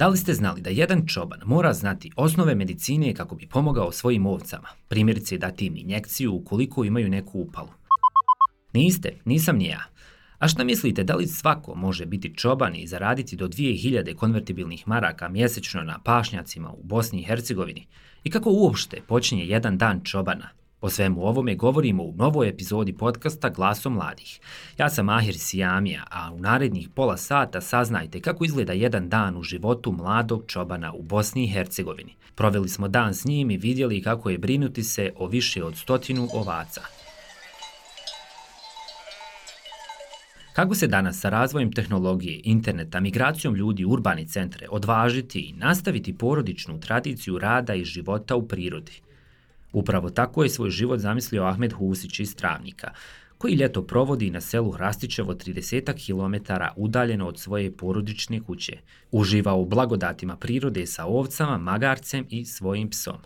Da 0.00 0.08
li 0.08 0.16
ste 0.16 0.34
znali 0.34 0.60
da 0.60 0.70
jedan 0.70 1.06
čoban 1.06 1.40
mora 1.44 1.72
znati 1.72 2.10
osnove 2.16 2.54
medicine 2.54 3.14
kako 3.14 3.34
bi 3.34 3.46
pomogao 3.46 3.92
svojim 3.92 4.26
ovcama? 4.26 4.68
Primjerice 4.88 5.38
dati 5.38 5.66
im 5.66 5.76
injekciju 5.76 6.34
ukoliko 6.34 6.84
imaju 6.84 7.08
neku 7.08 7.40
upalu. 7.40 7.68
Niste, 8.72 9.18
nisam 9.24 9.56
ni 9.56 9.66
ja. 9.66 9.80
A 10.38 10.48
šta 10.48 10.64
mislite, 10.64 11.04
da 11.04 11.14
li 11.14 11.26
svako 11.26 11.74
može 11.74 12.06
biti 12.06 12.34
čoban 12.34 12.76
i 12.76 12.86
zaraditi 12.86 13.36
do 13.36 13.48
2000 13.48 14.14
konvertibilnih 14.14 14.88
maraka 14.88 15.28
mjesečno 15.28 15.82
na 15.82 15.98
pašnjacima 16.04 16.72
u 16.72 16.82
Bosni 16.82 17.20
i 17.20 17.24
Hercegovini? 17.24 17.86
I 18.24 18.30
kako 18.30 18.50
uopšte 18.50 19.00
počinje 19.08 19.44
jedan 19.44 19.78
dan 19.78 20.00
čobana? 20.04 20.59
O 20.80 20.90
svemu 20.90 21.26
ovome 21.26 21.54
govorimo 21.54 22.02
u 22.02 22.14
novoj 22.16 22.48
epizodi 22.48 22.92
podcasta 22.92 23.48
Glaso 23.48 23.90
mladih. 23.90 24.40
Ja 24.78 24.90
sam 24.90 25.08
Ahir 25.08 25.38
Sijamija, 25.38 26.04
a 26.10 26.32
u 26.32 26.38
narednih 26.38 26.88
pola 26.94 27.16
sata 27.16 27.60
saznajte 27.60 28.20
kako 28.20 28.44
izgleda 28.44 28.72
jedan 28.72 29.08
dan 29.08 29.36
u 29.36 29.42
životu 29.42 29.92
mladog 29.92 30.44
čobana 30.46 30.92
u 30.92 31.02
Bosni 31.02 31.44
i 31.44 31.48
Hercegovini. 31.48 32.16
Proveli 32.34 32.68
smo 32.68 32.88
dan 32.88 33.14
s 33.14 33.24
njim 33.24 33.50
i 33.50 33.56
vidjeli 33.56 34.02
kako 34.02 34.30
je 34.30 34.38
brinuti 34.38 34.84
se 34.84 35.12
o 35.16 35.26
više 35.26 35.64
od 35.64 35.76
stotinu 35.76 36.28
ovaca. 36.32 36.82
Kako 40.52 40.74
se 40.74 40.86
danas 40.86 41.20
sa 41.20 41.28
razvojem 41.28 41.72
tehnologije, 41.72 42.40
interneta, 42.44 43.00
migracijom 43.00 43.54
ljudi 43.54 43.84
u 43.84 43.90
urbani 43.90 44.28
centre 44.28 44.66
odvažiti 44.70 45.40
i 45.40 45.52
nastaviti 45.52 46.18
porodičnu 46.18 46.80
tradiciju 46.80 47.38
rada 47.38 47.74
i 47.74 47.84
života 47.84 48.36
u 48.36 48.48
prirodi? 48.48 49.00
Upravo 49.72 50.10
tako 50.10 50.42
je 50.42 50.48
svoj 50.48 50.70
život 50.70 51.00
zamislio 51.00 51.44
Ahmed 51.44 51.72
Husić 51.72 52.20
iz 52.20 52.36
Travnika, 52.36 52.90
koji 53.38 53.54
ljeto 53.54 53.82
provodi 53.82 54.30
na 54.30 54.40
selu 54.40 54.70
Hrastićevo 54.70 55.34
30 55.34 55.92
km 56.06 56.52
udaljeno 56.76 57.28
od 57.28 57.38
svoje 57.38 57.76
porodične 57.76 58.40
kuće. 58.40 58.78
Uživa 59.10 59.54
u 59.54 59.64
blagodatima 59.64 60.36
prirode 60.36 60.86
sa 60.86 61.04
ovcama, 61.04 61.58
magarcem 61.58 62.26
i 62.30 62.44
svojim 62.44 62.90
psom. 62.90 63.16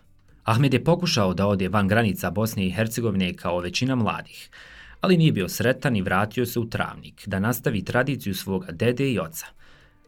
Ahmed 0.44 0.74
je 0.74 0.84
pokušao 0.84 1.34
da 1.34 1.46
ode 1.46 1.68
van 1.68 1.88
granica 1.88 2.30
Bosne 2.30 2.66
i 2.66 2.70
Hercegovine 2.70 3.34
kao 3.34 3.60
većina 3.60 3.94
mladih, 3.94 4.50
ali 5.00 5.16
nije 5.16 5.32
bio 5.32 5.48
sretan 5.48 5.96
i 5.96 6.02
vratio 6.02 6.46
se 6.46 6.60
u 6.60 6.68
Travnik 6.70 7.28
da 7.28 7.40
nastavi 7.40 7.84
tradiciju 7.84 8.34
svoga 8.34 8.72
dede 8.72 9.10
i 9.10 9.18
oca. 9.18 9.46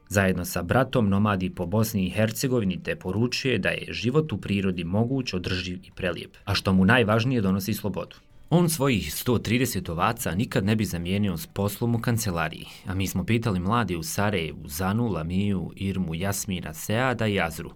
Zajedno 0.09 0.45
sa 0.45 0.63
bratom 0.63 1.09
nomadi 1.09 1.51
po 1.51 1.67
Bosni 1.67 2.07
i 2.07 2.11
Hercegovini 2.11 2.83
te 2.83 2.97
poručuje 2.97 3.59
da 3.59 3.69
je 3.69 3.93
život 3.93 4.33
u 4.33 4.39
prirodi 4.39 4.85
moguć, 4.85 5.35
održiv 5.35 5.79
i 5.83 5.91
prelijep, 5.91 6.37
a 6.45 6.55
što 6.55 6.73
mu 6.73 6.85
najvažnije 6.85 7.41
donosi 7.41 7.75
slobodu. 7.75 8.17
On 8.51 8.69
svojih 8.69 9.13
130 9.13 9.91
ovaca 9.91 10.35
nikad 10.35 10.65
ne 10.65 10.77
bi 10.77 10.85
zamijenio 10.85 11.37
s 11.37 11.47
poslom 11.47 11.95
u 11.95 12.01
kancelariji, 12.01 12.67
a 12.87 12.95
mi 12.95 13.07
smo 13.07 13.25
pitali 13.25 13.61
mladi 13.61 13.97
u 13.97 14.03
Sarajevu, 14.03 14.69
Zanu, 14.69 15.09
Lamiju, 15.09 15.73
Irmu, 15.77 16.15
Jasmina, 16.15 16.75
Seada 16.75 17.27
i 17.27 17.41
Azru, 17.41 17.71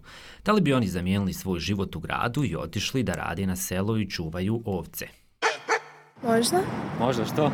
da 0.45 0.51
li 0.51 0.61
bi 0.61 0.73
oni 0.73 0.87
zamijenili 0.87 1.33
svoj 1.33 1.59
život 1.59 1.95
u 1.95 1.99
gradu 1.99 2.43
i 2.43 2.55
otišli 2.55 3.03
da 3.03 3.13
rade 3.13 3.45
na 3.45 3.55
selo 3.55 3.97
i 3.97 4.09
čuvaju 4.09 4.61
ovce. 4.65 5.07
Možda? 6.23 6.61
Možda 6.99 7.25
što? 7.25 7.51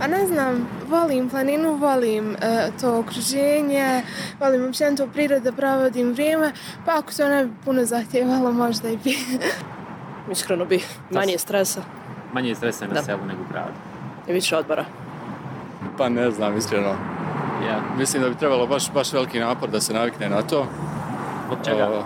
Pa 0.00 0.06
ne 0.06 0.26
znam, 0.26 0.68
volim 0.88 1.28
planinu, 1.28 1.74
volim 1.74 2.30
uh, 2.30 2.80
to 2.80 2.98
okruženje, 2.98 4.02
volim 4.40 4.64
uopće 4.64 4.94
to 4.96 5.06
prirode, 5.06 5.52
provodim 5.52 6.12
vrijeme, 6.12 6.52
pa 6.86 6.98
ako 6.98 7.12
se 7.12 7.44
bi 7.44 7.52
puno 7.64 7.84
zahtjevalo, 7.84 8.52
možda 8.52 8.88
i 8.88 8.96
bi. 8.96 9.18
Iskreno 10.32 10.64
bi, 10.64 10.82
manje 11.10 11.38
stresa. 11.38 11.82
Manje 12.32 12.54
stresa 12.54 12.86
na 12.86 12.94
Da. 12.94 13.02
selu 13.02 13.24
nego 13.26 13.42
u 13.42 13.52
gradu. 13.52 13.72
I 14.28 14.32
više 14.32 14.56
odbora. 14.56 14.84
Pa 15.98 16.08
ne 16.08 16.30
znam, 16.30 16.56
iskreno. 16.56 16.88
Ja. 17.66 17.80
Mislim 17.98 18.22
da 18.22 18.28
bi 18.28 18.34
trebalo 18.34 18.66
baš, 18.66 18.92
baš 18.92 19.12
veliki 19.12 19.38
napor 19.38 19.70
da 19.70 19.80
se 19.80 19.94
navikne 19.94 20.28
na 20.28 20.42
to. 20.42 20.66
Zbog 21.46 21.58
čega? 21.64 21.88
O, 21.88 22.02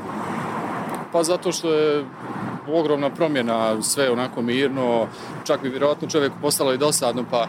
Pa 1.13 1.23
zato 1.23 1.53
što 1.53 1.73
je 1.73 2.05
ogromna 2.71 3.11
promjena, 3.11 3.83
sve 3.83 4.11
onako 4.11 4.43
mirno, 4.43 5.07
čak 5.45 5.63
bi 5.63 5.69
vjerojatno 5.69 6.09
čovjeku 6.09 6.37
postalo 6.43 6.73
i 6.73 6.79
dosadno, 6.79 7.25
pa 7.31 7.47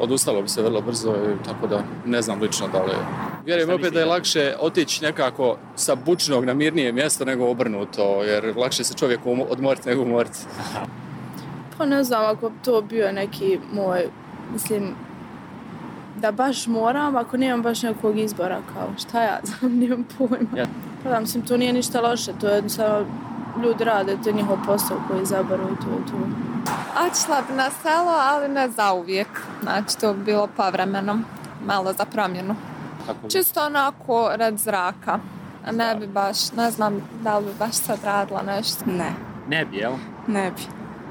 odustalo 0.00 0.42
bi 0.42 0.48
se 0.48 0.62
vrlo 0.62 0.80
brzo, 0.80 1.10
i 1.10 1.44
tako 1.44 1.66
da 1.66 1.82
ne 2.06 2.22
znam 2.22 2.40
lično 2.40 2.68
da 2.68 2.82
li 2.82 2.90
je. 2.90 2.96
Vjerujem 3.46 3.70
opet 3.70 3.92
da 3.92 4.00
je 4.00 4.06
lakše 4.06 4.54
otići 4.60 5.04
nekako 5.04 5.56
sa 5.76 5.94
bučnog 5.96 6.44
na 6.44 6.54
mirnije 6.54 6.92
mjesto 6.92 7.24
nego 7.24 7.46
obrnuto, 7.46 8.22
jer 8.22 8.52
lakše 8.56 8.84
se 8.84 8.94
čovjeku 8.94 9.30
umo- 9.30 9.46
odmoriti 9.50 9.88
nego 9.88 10.02
umoriti. 10.02 10.38
Pa 11.78 11.86
ne 11.86 12.04
znam 12.04 12.24
ako 12.26 12.48
bi 12.48 12.56
to 12.64 12.82
bio 12.82 13.12
neki 13.12 13.58
moj, 13.72 14.06
mislim, 14.52 14.94
da 16.16 16.32
baš 16.32 16.66
moram, 16.66 17.16
ako 17.16 17.36
nemam 17.36 17.62
baš 17.62 17.82
nekog 17.82 18.18
izbora, 18.18 18.58
kao 18.74 18.88
šta 18.98 19.22
ja 19.22 19.40
znam, 19.48 19.78
nemam 19.78 20.04
pojma. 20.18 20.48
Ja. 20.56 20.64
Pa 21.02 21.10
da, 21.10 21.20
mislim, 21.20 21.46
to 21.46 21.56
nije 21.56 21.72
ništa 21.72 22.00
loše, 22.00 22.32
to 22.40 22.48
je 22.48 22.54
jednostavno 22.54 23.06
ljudi 23.56 23.84
rade, 23.84 24.16
to 24.16 24.28
je 24.28 24.34
njihov 24.34 24.56
posao 24.66 24.96
koji 25.08 25.22
izabaru 25.22 25.62
i 25.64 25.76
to 25.76 25.90
je 25.90 26.06
to. 26.06 26.16
Otišla 27.06 27.42
bi 27.48 27.54
na 27.54 27.70
selo, 27.72 28.12
ali 28.20 28.48
ne 28.48 28.68
za 28.68 28.92
uvijek. 28.92 29.28
Znači, 29.62 29.98
to 29.98 30.14
bi 30.14 30.24
bilo 30.24 30.46
povremeno. 30.46 31.18
Malo 31.66 31.92
za 31.92 32.04
promjenu. 32.04 32.54
Kako? 33.06 33.28
Čisto 33.28 33.66
onako 33.66 34.30
red 34.34 34.58
zraka. 34.58 35.18
A 35.66 35.72
ne 35.72 35.96
bi 35.96 36.06
baš, 36.06 36.52
ne 36.52 36.70
znam 36.70 36.94
da 37.22 37.38
li 37.38 37.44
bi 37.44 37.52
baš 37.58 37.72
sad 37.74 37.98
radila 38.04 38.42
nešto. 38.42 38.84
Ne, 38.86 39.12
Ne 39.48 39.64
bi, 39.64 39.76
jel? 39.76 39.92
ne 40.26 40.50
bi. 40.50 40.62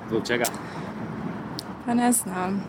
Zbog 0.09 0.27
čega? 0.27 0.43
Pa 1.85 1.93
ne 1.93 2.11
znam. 2.11 2.63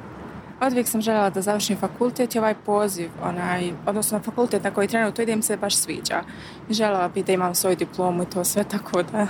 Odvijek 0.61 0.89
sam 0.89 1.01
željela 1.01 1.31
da 1.31 1.43
završim 1.43 1.77
fakultet 1.77 2.35
i 2.35 2.39
ovaj 2.39 2.55
poziv, 2.67 3.11
onaj, 3.23 3.73
odnosno 3.87 4.21
fakultet 4.21 4.65
na 4.65 4.71
koji 4.71 4.89
trenutno 4.89 5.23
idem 5.23 5.43
se 5.43 5.57
baš 5.57 5.77
sviđa. 5.77 6.23
Željela 6.71 7.09
bi 7.09 7.23
da 7.23 7.33
imam 7.33 7.55
svoju 7.55 7.77
diplomu 7.77 8.23
i 8.23 8.27
to 8.27 8.45
sve, 8.45 8.65
tako 8.65 9.03
da 9.03 9.27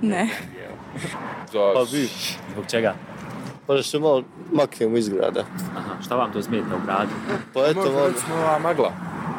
ne. 0.00 0.28
Pa 1.52 1.84
bi, 1.92 2.08
Zbog 2.52 2.64
čega? 2.70 2.94
pa 3.66 3.74
da 3.74 3.82
se 3.82 3.98
malo 3.98 4.22
maknemo 4.52 4.96
iz 4.96 5.08
grada. 5.08 5.44
Aha, 5.76 6.02
šta 6.04 6.16
vam 6.16 6.32
to 6.32 6.42
smeta 6.42 6.76
u 6.76 6.86
gradu? 6.86 7.10
Pa 7.54 7.60
eto, 7.60 7.74
Možda 7.80 7.92
malo, 7.94 8.06
recimo 8.08 8.34
ova 8.34 8.58
magla. 8.58 8.92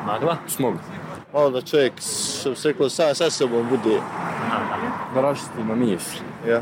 Magla? 0.05 0.37
Smog. 0.47 0.73
malo 1.33 1.49
da 1.49 1.61
čovjek, 1.61 1.93
što 2.39 2.49
bi 2.49 2.55
se 2.55 2.67
reklo, 2.67 2.89
sam 2.89 3.15
sa 3.15 3.29
sobom 3.29 3.67
bude. 3.69 3.99
Da 5.15 5.21
rašistimo 5.21 5.75
misli. 5.75 6.19
Ja. 6.47 6.61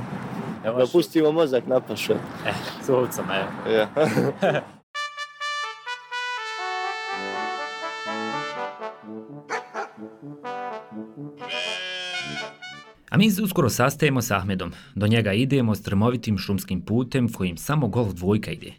Da 0.64 0.86
pustimo 0.92 1.32
mozak 1.32 1.68
na 1.68 1.80
paše. 1.80 2.14
Eh, 2.48 2.54
s 2.84 2.90
ovcama, 2.90 3.36
evo. 3.36 3.76
Ja. 3.76 3.88
A 13.10 13.18
mi 13.18 13.32
se 13.32 13.44
uskoro 13.44 13.70
sastajemo 13.70 14.22
s 14.22 14.32
Ahmedom. 14.32 14.72
Do 14.96 15.08
njega 15.08 15.34
idemo 15.34 15.76
strmovitim 15.76 16.38
šumskim 16.38 16.82
putem 16.82 17.34
kojim 17.34 17.58
samo 17.58 17.88
golf 17.88 18.14
dvojka 18.14 18.52
ide. 18.52 18.72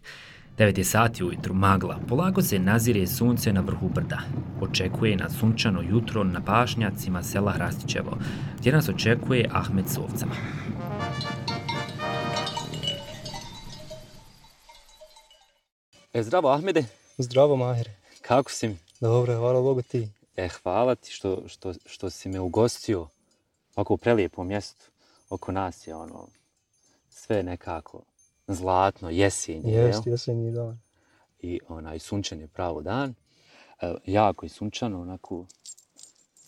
9 0.59 0.79
je 0.79 0.85
sati 0.85 1.25
ujutru, 1.25 1.55
magla. 1.55 1.99
Polako 2.09 2.43
se 2.43 2.59
nazire 2.59 3.07
sunce 3.07 3.53
na 3.53 3.61
vrhu 3.61 3.89
brda. 3.89 4.19
Očekuje 4.61 5.17
na 5.17 5.31
sunčano 5.31 5.83
jutro 5.83 6.25
na 6.25 6.41
pašnjacima 6.41 7.23
sela 7.23 7.53
Hrastićevo, 7.53 8.19
gdje 8.59 8.73
nas 8.73 8.89
očekuje 8.89 9.49
Ahmed 9.53 9.89
s 9.89 9.99
ovcama. 9.99 10.35
E, 16.15 16.23
zdravo 16.23 16.49
Ahmede, 16.49 16.85
Zdravo, 17.19 17.57
Mahire. 17.57 17.91
kako 18.23 18.51
si 18.51 18.69
mi? 18.69 18.79
Dobro, 19.01 19.37
hvala 19.37 19.61
Bogu 19.61 19.83
ti. 19.83 20.09
E, 20.37 20.49
hvala 20.49 20.95
ti 20.95 21.11
što, 21.13 21.49
što, 21.49 21.75
što 21.87 22.11
si 22.11 22.29
me 22.29 22.41
ugostio 22.41 23.09
ovako 23.77 23.95
u 23.95 23.97
prelijepom 23.97 24.47
mjestu. 24.49 24.91
Oko 25.31 25.53
nas 25.53 25.87
je 25.87 25.95
ono, 25.95 26.29
sve 27.11 27.43
nekako 27.43 28.03
zlatno, 28.47 29.11
jesenje, 29.11 29.73
jel? 29.73 29.87
Jest, 29.87 30.07
jesenji 30.07 30.53
dan. 30.53 30.81
I 31.41 31.61
onaj 31.69 31.99
sunčan 31.99 32.41
je 32.41 32.47
pravo 32.47 32.83
dan. 32.83 33.15
E, 33.81 33.95
jako 34.07 34.45
je 34.47 34.51
sunčano, 34.51 35.01
onako, 35.01 35.47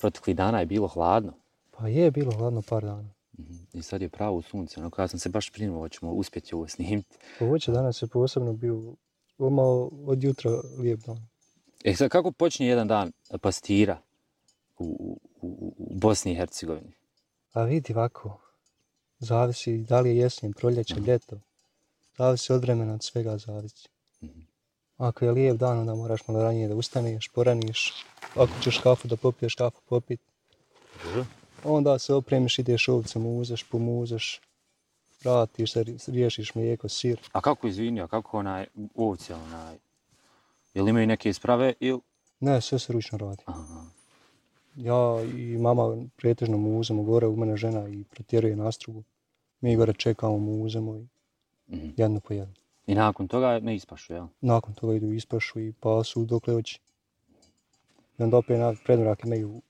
protekli 0.01 0.35
dana 0.35 0.61
je 0.61 0.67
bilo 0.67 0.89
hladno. 0.89 1.33
Pa 1.71 1.89
je 1.89 2.11
bilo 2.11 2.33
hladno 2.33 2.63
par 2.63 2.83
dana. 2.85 3.11
Mhm. 3.39 3.55
I 3.73 3.83
sad 3.83 4.03
je 4.03 4.09
pravo 4.09 4.43
sunce, 4.43 4.81
onako 4.81 5.03
ja 5.03 5.09
sam 5.09 5.19
se 5.19 5.29
baš 5.29 5.53
brinuo, 5.53 5.79
hoćemo 5.81 6.13
uspjeti 6.13 6.55
ovo 6.55 6.69
snimiti. 6.69 7.17
Ovo 7.41 7.59
će 7.59 7.73
danas 7.73 8.03
je 8.03 8.07
posebno 8.09 8.53
bio 8.53 8.95
malo 9.39 9.91
od 10.07 10.25
jutra 10.25 10.51
lijep 10.79 11.01
dan. 11.01 11.27
E, 11.85 11.95
sad 11.95 12.09
kako 12.09 12.33
počinje 12.33 12.69
jedan 12.69 12.89
dan 12.89 13.13
pastira 13.41 13.99
u, 14.79 14.85
u, 14.85 15.47
u, 15.47 15.75
u 15.79 15.95
Bosni 15.95 16.33
i 16.33 16.35
Hercegovini? 16.35 16.93
A 17.53 17.63
vidi 17.63 17.93
ovako, 17.93 18.41
zavisi 19.19 19.79
da 19.79 20.01
li 20.01 20.09
je 20.09 20.17
jesen, 20.17 20.53
proljeće, 20.53 20.95
ljeto. 20.95 21.41
Zavisi 22.19 22.53
od 22.53 22.63
vremena, 22.63 22.95
od 22.95 23.03
svega 23.03 23.39
zavisi. 23.39 23.89
Mhm. 24.23 24.41
Ako 24.97 25.25
je 25.25 25.33
lijep 25.33 25.57
dan, 25.57 25.79
onda 25.79 25.95
moraš 25.95 26.29
malo 26.29 26.43
ranije 26.43 26.69
da 26.69 26.75
ustaneš, 26.75 27.29
poraniš. 27.29 27.93
Ako 28.35 28.53
ćeš 28.63 28.79
kafu 28.79 29.09
da 29.09 29.17
popiješ, 29.17 29.55
kafu 29.55 29.81
popit. 29.89 30.21
Dobro. 31.05 31.25
Onda 31.65 31.99
se 31.99 32.15
opremiš, 32.15 32.59
ideš 32.59 32.89
ovce, 32.89 33.19
muzeš, 33.19 33.63
pomuzeš. 33.63 34.41
Vratiš 35.25 35.73
se, 35.73 35.85
riješiš 36.07 36.55
mlijeko, 36.55 36.89
sir. 36.89 37.21
A 37.33 37.41
kako 37.41 37.67
izvini, 37.67 38.01
a 38.01 38.07
kako 38.07 38.39
onaj 38.39 38.67
ovce, 38.95 39.35
onaj, 39.35 39.77
jel 40.75 40.89
imaju 40.89 41.07
neke 41.07 41.29
isprave 41.29 41.73
ili... 41.81 42.01
Ne, 42.41 42.61
sve 42.61 42.79
se 42.79 42.93
ručno 42.93 43.19
radi. 43.19 43.43
Aha. 43.47 43.85
Ja 44.77 45.23
i 45.37 45.59
mama 45.59 45.97
pretežno 46.17 46.57
muzemo 46.57 47.03
gore, 47.03 47.27
u 47.27 47.37
mene 47.37 47.57
žena 47.57 47.89
i 47.89 48.05
protjeruje 48.05 48.57
nastrugu. 48.57 49.03
Mi 49.61 49.77
gore 49.77 49.93
čekamo, 49.93 50.39
muzemo 50.39 50.97
i 50.97 51.07
Mhm. 51.69 51.89
jedno 51.97 52.21
po 52.21 52.35
jedno. 52.35 52.55
I 52.87 52.95
nakon 52.95 53.29
toga 53.29 53.59
ne 53.63 53.75
ispašu, 53.75 54.13
jel? 54.13 54.27
Nakon 54.41 54.75
toga 54.75 54.95
idu 54.95 55.13
ispašu 55.13 55.61
i 55.61 55.73
pasu 55.73 56.25
dokle 56.25 56.55
hoće. 56.55 56.81
I 58.19 58.23
onda 58.23 58.37
opet 58.37 58.59
na 58.59 58.75
predmrak 58.85 59.25
imaju 59.25 59.63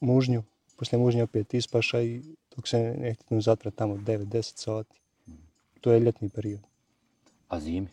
mužnju, 0.00 0.42
poslije 0.76 0.98
mužnje 1.02 1.22
opet 1.22 1.54
ispaša 1.54 2.00
i 2.02 2.22
dok 2.56 2.68
se 2.68 2.94
ne 2.98 3.14
htitnu 3.14 3.40
zatra 3.40 3.70
tamo 3.70 3.94
9-10 3.96 4.52
sati. 4.56 5.00
To 5.82 5.92
je 5.92 6.00
ljetni 6.00 6.28
period. 6.28 6.60
A 7.48 7.60
zimi? 7.60 7.88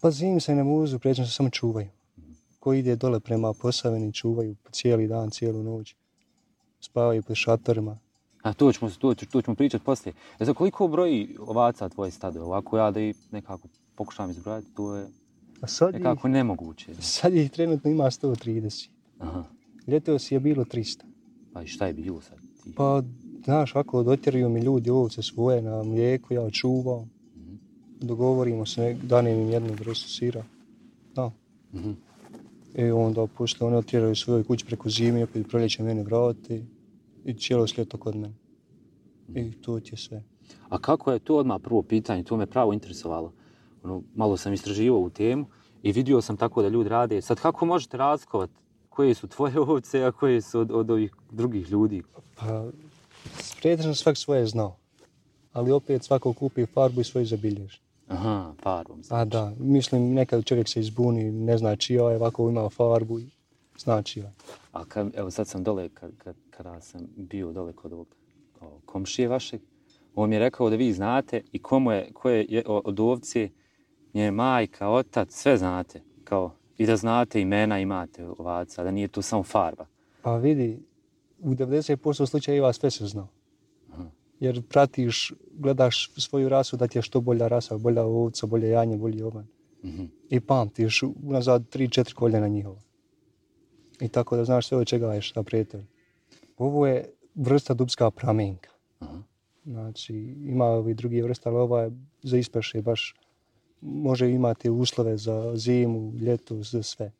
Pa 0.00 0.10
zimi 0.10 0.40
se 0.40 0.54
ne 0.54 0.64
muzu, 0.64 0.98
pređeno 0.98 1.26
se 1.26 1.32
samo 1.32 1.50
čuvaju. 1.50 1.88
Ko 2.58 2.72
ide 2.72 2.96
dole 2.96 3.20
prema 3.20 3.52
Posavini, 3.52 4.12
čuvaju 4.12 4.56
cijeli 4.70 5.08
dan, 5.08 5.30
cijelu 5.30 5.62
noć. 5.62 5.94
Spavaju 6.80 7.22
pod 7.22 7.36
šatorima. 7.36 7.98
A 8.42 8.52
to 8.52 8.72
ćemo, 8.72 8.90
to, 8.90 9.14
ću- 9.14 9.26
to 9.26 9.42
ćemo 9.42 9.54
pričati 9.54 9.84
poslije. 9.84 10.14
E 10.38 10.44
za 10.44 10.54
koliko 10.54 10.88
broji 10.88 11.36
ovaca 11.40 11.88
tvoje 11.88 12.10
stado? 12.10 12.42
Ovako 12.42 12.78
ja 12.78 12.90
da 12.90 13.00
i 13.00 13.14
nekako 13.30 13.68
pokušam 13.94 14.30
izbrojati, 14.30 14.66
to 14.74 14.96
je 14.96 15.08
A 15.60 15.66
sad 15.66 15.94
nekako 15.94 16.28
nemoguće. 16.28 16.94
sad 16.94 17.34
ih 17.34 17.50
trenutno 17.50 17.90
ima 17.90 18.04
130. 18.04 18.88
Aha. 19.18 19.44
Ljetos 19.86 20.32
je 20.32 20.40
bilo 20.40 20.64
300. 20.64 21.02
Pa 21.52 21.62
i 21.62 21.66
šta 21.66 21.86
je 21.86 21.92
bilo 21.92 22.20
sad? 22.20 22.38
Ti? 22.64 22.74
Pa, 22.74 23.02
znaš, 23.44 23.76
ako 23.76 24.02
dotjeruju 24.02 24.48
mi 24.48 24.60
ljudi 24.60 24.90
ovce 24.90 25.22
svoje 25.22 25.62
na 25.62 25.82
mlijeko, 25.82 26.34
ja 26.34 26.50
čuvam. 26.50 27.10
Dogovorimo 28.00 28.66
se, 28.66 28.96
danem 29.02 29.40
im 29.40 29.50
jednu 29.50 29.72
vrstu 29.72 30.08
sira. 30.08 30.44
Da. 31.14 31.30
Mhm. 31.74 31.90
I 32.74 32.90
onda 32.90 33.26
poslije 33.26 33.66
oni 33.66 33.76
otjeraju 33.76 34.14
svojoj 34.14 34.44
kući 34.44 34.66
preko 34.66 34.90
zime, 34.90 35.24
opet 35.24 35.46
proljeće 35.48 35.82
mene 35.82 36.02
vrati. 36.02 36.64
I 37.24 37.34
cijelo 37.34 37.66
ljeto 37.78 37.98
kod 37.98 38.16
mene. 38.16 38.34
I 39.34 39.52
to 39.52 39.80
ti 39.80 39.92
je 39.92 39.96
sve. 39.96 40.22
A 40.68 40.78
kako 40.78 41.12
je 41.12 41.18
to 41.18 41.36
odmah 41.36 41.60
prvo 41.62 41.82
pitanje, 41.82 42.22
to 42.22 42.36
me 42.36 42.46
pravo 42.46 42.72
interesovalo. 42.72 43.32
Ono, 43.82 44.02
malo 44.14 44.36
sam 44.36 44.52
istraživao 44.52 45.00
u 45.00 45.10
temu 45.10 45.46
i 45.82 45.92
vidio 45.92 46.20
sam 46.20 46.36
tako 46.36 46.62
da 46.62 46.68
ljudi 46.68 46.88
rade. 46.88 47.22
Sad 47.22 47.40
kako 47.40 47.66
možete 47.66 47.96
razlikovati 47.96 48.52
koje 48.88 49.14
su 49.14 49.28
tvoje 49.28 49.60
ovce, 49.70 50.02
a 50.04 50.12
koje 50.12 50.40
su 50.40 50.60
od, 50.60 50.70
od 50.70 50.90
ovih 50.90 51.14
drugih 51.30 51.70
ljudi? 51.70 52.02
Pa, 52.34 52.70
pretežno 53.60 53.94
svak 53.94 54.16
svoje 54.16 54.46
znao. 54.46 54.76
Ali 55.52 55.72
opet 55.72 56.04
svako 56.04 56.32
kupi 56.32 56.66
farbu 56.66 57.00
i 57.00 57.04
svoju 57.04 57.26
zabilježi. 57.26 57.78
Aha, 58.08 58.52
farbom. 58.62 58.98
A 58.98 59.02
Znači. 59.02 59.30
da, 59.30 59.52
mislim 59.58 60.14
nekad 60.14 60.44
čovjek 60.44 60.68
se 60.68 60.80
izbuni, 60.80 61.24
ne 61.24 61.58
zna 61.58 61.76
čija 61.76 62.10
je, 62.10 62.16
ovako 62.16 62.48
ima 62.48 62.68
farbu 62.68 63.18
i 63.18 63.26
zna 63.78 64.02
čija. 64.02 64.32
A 64.72 64.84
kad, 64.84 65.10
evo 65.14 65.30
sad 65.30 65.48
sam 65.48 65.64
dole, 65.64 65.88
kad, 65.88 66.10
kad, 66.18 66.36
kada 66.50 66.80
sam 66.80 67.00
bio 67.16 67.52
dole 67.52 67.72
kod 67.72 67.92
ovog 67.92 68.06
komšije 68.86 69.28
vašeg, 69.28 69.60
on 70.14 70.28
mi 70.28 70.34
je 70.34 70.40
rekao 70.40 70.70
da 70.70 70.76
vi 70.76 70.92
znate 70.92 71.42
i 71.52 71.58
komu 71.58 71.92
je, 71.92 72.12
ko 72.12 72.30
je 72.30 72.46
je- 72.48 72.64
od 72.66 73.00
ovce, 73.00 73.48
nje 74.14 74.30
majka, 74.30 74.88
otac, 74.88 75.30
sve 75.32 75.56
znate. 75.56 76.00
Kao, 76.24 76.52
I 76.78 76.86
da 76.86 76.96
znate 76.96 77.40
imena 77.40 77.78
imate 77.78 78.26
ovaca, 78.28 78.84
da 78.84 78.90
nije 78.90 79.08
to 79.08 79.22
samo 79.22 79.42
farba. 79.42 79.86
Pa 80.22 80.36
vidi, 80.36 80.82
u 81.40 81.54
90% 81.54 82.26
slučajeva 82.26 82.72
sve 82.72 82.90
se 82.90 83.06
znao. 83.06 83.28
Jer 84.40 84.62
pratiš, 84.62 85.32
gledaš 85.52 86.12
svoju 86.16 86.48
rasu 86.48 86.76
da 86.76 86.86
ti 86.86 86.98
je 86.98 87.02
što 87.02 87.20
bolja 87.20 87.48
rasa, 87.48 87.78
bolja 87.78 88.04
ovca, 88.04 88.46
bolje 88.46 88.68
janje, 88.68 88.96
bolji 88.96 89.22
ovan. 89.22 89.46
Mhm. 89.84 90.04
I 90.28 90.40
pamtiš 90.40 91.02
unazad 91.22 91.62
3-4 91.62 92.14
koljena 92.14 92.48
njihova. 92.48 92.80
I 94.00 94.08
tako 94.08 94.36
da 94.36 94.44
znaš 94.44 94.68
sve 94.68 94.78
od 94.78 94.86
čega 94.86 95.14
je 95.14 95.22
šta 95.22 95.42
prijatelj. 95.42 95.84
Ovo 96.58 96.86
je 96.86 97.12
vrsta 97.34 97.74
dubska 97.74 98.10
pramenka. 98.10 98.70
Aha. 98.98 99.22
Znači, 99.64 100.14
ima 100.44 100.64
ovi 100.64 100.94
drugi 100.94 101.22
vrsta, 101.22 101.50
ali 101.50 101.58
ova 101.58 101.82
je 101.82 101.90
za 102.22 102.36
ispeše 102.36 102.82
baš 102.82 103.14
može 103.80 104.30
imati 104.30 104.70
uslove 104.70 105.16
za 105.16 105.56
zimu, 105.56 106.12
ljeto, 106.14 106.62
za 106.62 106.82
sve. 106.82 107.12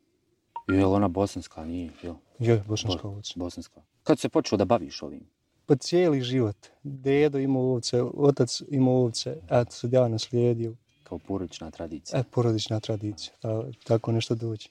Je 0.71 0.85
li 0.85 0.93
ona 0.93 1.07
bosanska, 1.07 1.65
nije, 1.65 1.91
jel? 2.03 2.15
Je, 2.39 2.63
bosanska 2.67 3.03
Bo- 3.03 3.09
ovca. 3.09 3.33
Bosanska. 3.35 3.81
Kad 4.03 4.19
se 4.19 4.29
počeo 4.29 4.57
da 4.57 4.65
baviš 4.65 5.01
ovim? 5.01 5.25
Pa 5.65 5.75
cijeli 5.75 6.21
život. 6.21 6.55
Dedo 6.83 7.39
imao 7.39 7.63
ovce, 7.63 8.03
otac 8.03 8.61
imao 8.69 8.93
ovce, 8.93 9.37
eto 9.49 9.71
sad 9.71 9.93
ja 9.93 10.07
naslijedio. 10.07 10.75
Kao 11.03 11.17
porodična 11.17 11.71
tradicija. 11.71 12.19
E, 12.19 12.23
porodična 12.23 12.79
tradicija, 12.79 13.33
ta, 13.39 13.63
tako 13.83 14.11
nešto 14.11 14.35
dođe. 14.35 14.69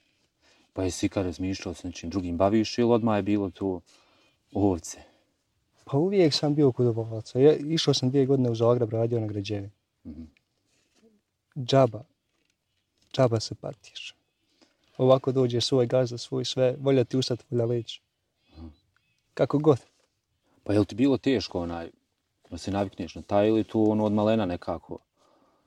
Pa 0.73 0.83
jesi 0.85 1.07
ikad 1.07 1.25
razmišljao 1.25 1.75
se 1.75 1.87
nečim 1.87 2.11
drugim 2.11 2.37
baviš 2.37 2.79
ili 2.79 2.93
odmah 2.93 3.19
je 3.19 3.23
bilo 3.23 3.51
to 3.51 3.81
ovce? 4.55 4.99
Pa 5.85 5.99
uvijek 5.99 6.35
sam 6.35 6.55
bio 6.55 6.73
kod 6.73 6.87
ovaca. 6.87 7.39
Ja, 7.39 7.57
išao 7.57 7.95
sam 7.95 8.11
dvije 8.11 8.27
godine 8.27 8.51
u 8.51 8.55
Zagreb, 8.55 8.91
radio 8.91 9.21
na 9.21 9.27
građevi. 9.27 9.71
Mhm. 10.07 10.23
Džaba. 11.59 12.05
Džaba 13.13 13.41
se 13.41 13.55
patiš. 13.55 14.15
Ovako 15.01 15.33
dođe 15.33 15.61
svoj 15.61 15.87
gazda, 15.87 16.19
svoj 16.19 16.45
sve, 16.45 16.77
volja 16.81 17.05
ti 17.05 17.17
ustat, 17.17 17.45
volja 17.51 17.65
leći. 17.65 18.01
Kako 19.35 19.59
god. 19.59 19.79
Pa 20.65 20.73
je 20.73 20.79
li 20.79 20.87
ti 20.87 20.95
bilo 20.95 21.17
teško 21.19 21.61
onaj, 21.61 21.91
da 22.51 22.59
se 22.59 22.71
navikneš 22.71 23.15
na 23.15 23.23
taj 23.23 23.49
ili 23.49 23.65
tu 23.65 23.91
ono 23.91 24.05
od 24.05 24.13
malena 24.13 24.47
nekako 24.47 24.99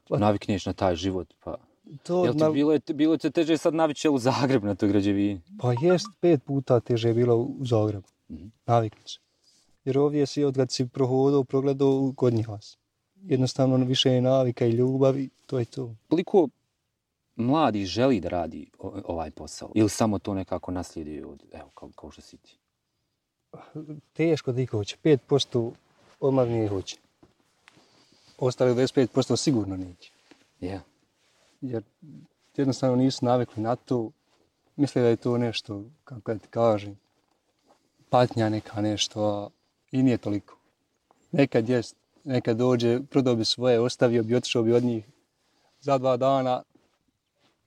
Pa- 0.10 0.18
navikneš 0.18 0.66
na 0.66 0.74
taj 0.74 0.96
život? 0.96 1.34
Pa, 1.44 1.56
To, 2.04 2.26
jel 2.26 2.34
ti 2.34 2.40
na- 2.40 2.50
bilo, 2.52 2.74
je, 2.74 2.80
bilo 2.88 3.18
te 3.18 3.30
teže 3.32 3.58
sad 3.58 3.74
navići 3.74 4.10
u 4.10 4.18
Zagreb 4.20 4.64
na 4.64 4.76
toj 4.76 4.90
građevini? 4.90 5.42
Pa 5.60 5.74
jest, 5.82 6.08
pet 6.20 6.44
puta 6.44 6.80
teže 6.80 7.08
je 7.08 7.14
bilo 7.14 7.36
u 7.36 7.58
Zagrebu. 7.62 8.08
Mhm. 8.30 8.48
Navikni 8.66 9.02
se. 9.06 9.20
Jer 9.86 9.98
ovdje 9.98 10.26
si 10.26 10.44
od 10.44 10.56
kad 10.56 10.72
si 10.72 10.88
prohodao, 10.88 11.44
progledao 11.44 12.14
kod 12.16 12.34
njih 12.34 12.50
vas. 12.50 12.78
Jednostavno 13.18 13.78
više 13.78 14.10
je 14.10 14.22
navika 14.22 14.66
i 14.66 14.72
ljubavi, 14.72 15.30
to 15.46 15.60
je 15.60 15.66
to. 15.66 15.96
Koliko 16.10 16.48
mladi 17.36 17.86
želi 17.86 18.20
da 18.20 18.30
radi 18.30 18.68
ovaj 19.06 19.32
posao? 19.32 19.72
Ili 19.76 19.90
samo 19.90 20.20
to 20.20 20.34
nekako 20.34 20.72
naslijedi 20.72 21.24
od, 21.24 21.44
evo, 21.52 21.70
kao, 21.74 21.90
kao 21.96 22.12
što 22.12 22.22
si 22.22 22.38
ti? 22.38 22.58
Teško 24.14 24.52
da 24.52 24.62
iko 24.62 24.78
hoće. 24.78 24.98
5% 25.04 25.72
odmah 26.20 26.48
nije 26.48 26.68
hoće. 26.70 26.98
Ostali 28.38 28.76
25% 28.76 29.38
sigurno 29.38 29.78
neće. 29.78 30.12
Ja. 30.60 30.82
Jer 31.62 31.84
jednostavno 32.58 32.96
nisu 32.96 33.26
navikli 33.26 33.64
na 33.64 33.76
to. 33.76 34.12
Misle 34.76 35.02
da 35.02 35.08
je 35.08 35.16
to 35.16 35.38
nešto, 35.38 35.84
kako 36.04 36.34
da 36.34 36.40
ti 36.40 36.48
kažem, 36.48 37.00
patnja 38.10 38.50
neka 38.50 38.82
nešto, 38.82 39.26
a 39.26 39.50
i 39.92 40.04
nije 40.04 40.18
toliko. 40.18 40.58
Nekad 41.32 41.70
jest, 41.70 41.96
nekad 42.24 42.58
dođe, 42.58 43.00
prodao 43.10 43.36
bi 43.36 43.46
svoje, 43.46 43.80
ostavio 43.80 44.24
bi, 44.24 44.36
otišao 44.36 44.64
bi 44.64 44.74
od 44.74 44.84
njih 44.84 45.06
za 45.82 45.98
dva 45.98 46.18
dana, 46.18 46.64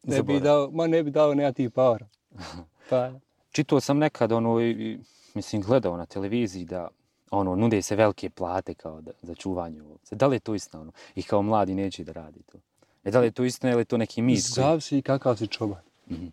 ne 0.06 0.22
bi 0.22 0.40
dao, 0.40 0.70
ma 0.70 0.86
ne 0.86 1.02
bi 1.02 1.10
dao 1.10 1.34
nema 1.34 1.52
tih 1.52 1.70
para. 1.70 2.06
Pa, 2.90 3.12
Čitao 3.50 3.80
sam 3.80 3.98
nekad 3.98 4.32
ono, 4.32 4.60
i, 4.60 4.98
mislim, 5.34 5.62
gledao 5.62 5.96
na 5.96 6.06
televiziji 6.06 6.64
da 6.64 6.88
ono, 7.30 7.54
nude 7.56 7.82
se 7.82 7.96
velike 7.96 8.30
plate 8.30 8.74
kao 8.74 9.00
da, 9.00 9.10
za 9.22 9.34
čuvanje 9.34 9.82
ovce. 9.82 10.16
Da 10.16 10.26
li 10.26 10.36
je 10.36 10.40
to 10.40 10.54
istina 10.54 10.80
ono? 10.80 10.92
I 11.14 11.22
kao 11.22 11.42
mladi 11.42 11.74
neće 11.74 12.04
da 12.04 12.12
radi 12.12 12.42
to. 12.52 12.58
E 13.04 13.10
da 13.10 13.20
li 13.20 13.26
je 13.26 13.30
to 13.30 13.44
istina 13.44 13.72
ili 13.72 13.80
je 13.80 13.84
to 13.84 13.96
neki 13.96 14.22
mit? 14.22 14.34
koji- 14.54 14.64
zavisi 14.64 15.02
kakav 15.02 15.36
si 15.36 15.46
čoban. 15.46 15.80
Mhm. 16.10 16.26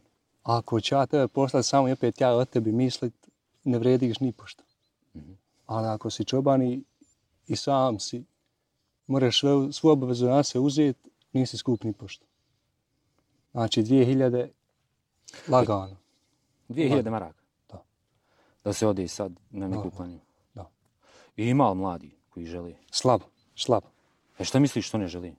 Ako 0.44 0.82
će 0.82 0.96
ja 0.96 1.06
tebe 1.06 1.28
poslati 1.28 1.68
samo 1.68 1.90
i 1.90 1.92
opet 1.92 2.22
ja 2.22 2.34
od 2.36 2.50
tebi 2.50 2.72
mislit, 2.72 3.14
ne 3.64 3.78
vrediš 3.80 4.20
ni 4.20 4.32
pošto. 4.32 4.64
Mhm. 5.16 5.32
Ali 5.66 5.88
ako 5.88 6.10
si 6.10 6.26
čoban 6.26 6.62
i, 6.62 6.84
i 7.48 7.56
sam 7.56 8.00
si, 8.00 8.24
moraš 9.08 9.40
sve, 9.40 9.50
svu 9.72 9.90
obavezu 9.90 10.26
na 10.28 10.44
se 10.44 10.60
uzeti, 10.60 11.10
nisi 11.34 11.58
skup 11.58 11.84
ni 11.84 11.94
pošto. 11.94 12.26
Znači 13.54 13.84
2000 13.84 14.48
lagano. 15.48 15.98
2000 16.70 17.10
maraka? 17.10 17.40
Da. 17.70 17.84
Da 18.64 18.74
se 18.74 18.88
ode 18.88 19.08
sad 19.08 19.32
na 19.50 19.68
neku 19.68 19.90
planinu? 19.90 20.22
Da. 20.54 20.70
I 21.38 21.44
ima 21.46 21.74
mladi 21.74 22.12
koji 22.30 22.46
žele? 22.46 22.74
Slabo, 22.92 23.26
slabo. 23.56 23.88
E 24.40 24.44
šta 24.44 24.60
misliš 24.60 24.88
što 24.88 24.98
ne 24.98 25.08
želi? 25.08 25.36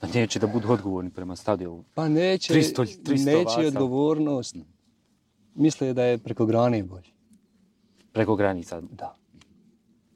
Da 0.00 0.08
neće 0.14 0.38
da 0.38 0.46
budu 0.46 0.72
odgovorni 0.72 1.10
prema 1.10 1.36
stadionu? 1.36 1.84
Pa 1.94 2.08
neće, 2.08 2.54
300 2.54 3.02
300 3.02 3.24
neće 3.24 3.36
ovaca. 3.36 3.68
odgovornost. 3.68 4.56
Misle 5.54 5.92
da 5.92 6.04
je 6.04 6.18
preko 6.18 6.46
grane 6.46 6.82
bolje. 6.82 7.10
Preko 8.12 8.36
granica. 8.36 8.80
Da. 8.80 9.16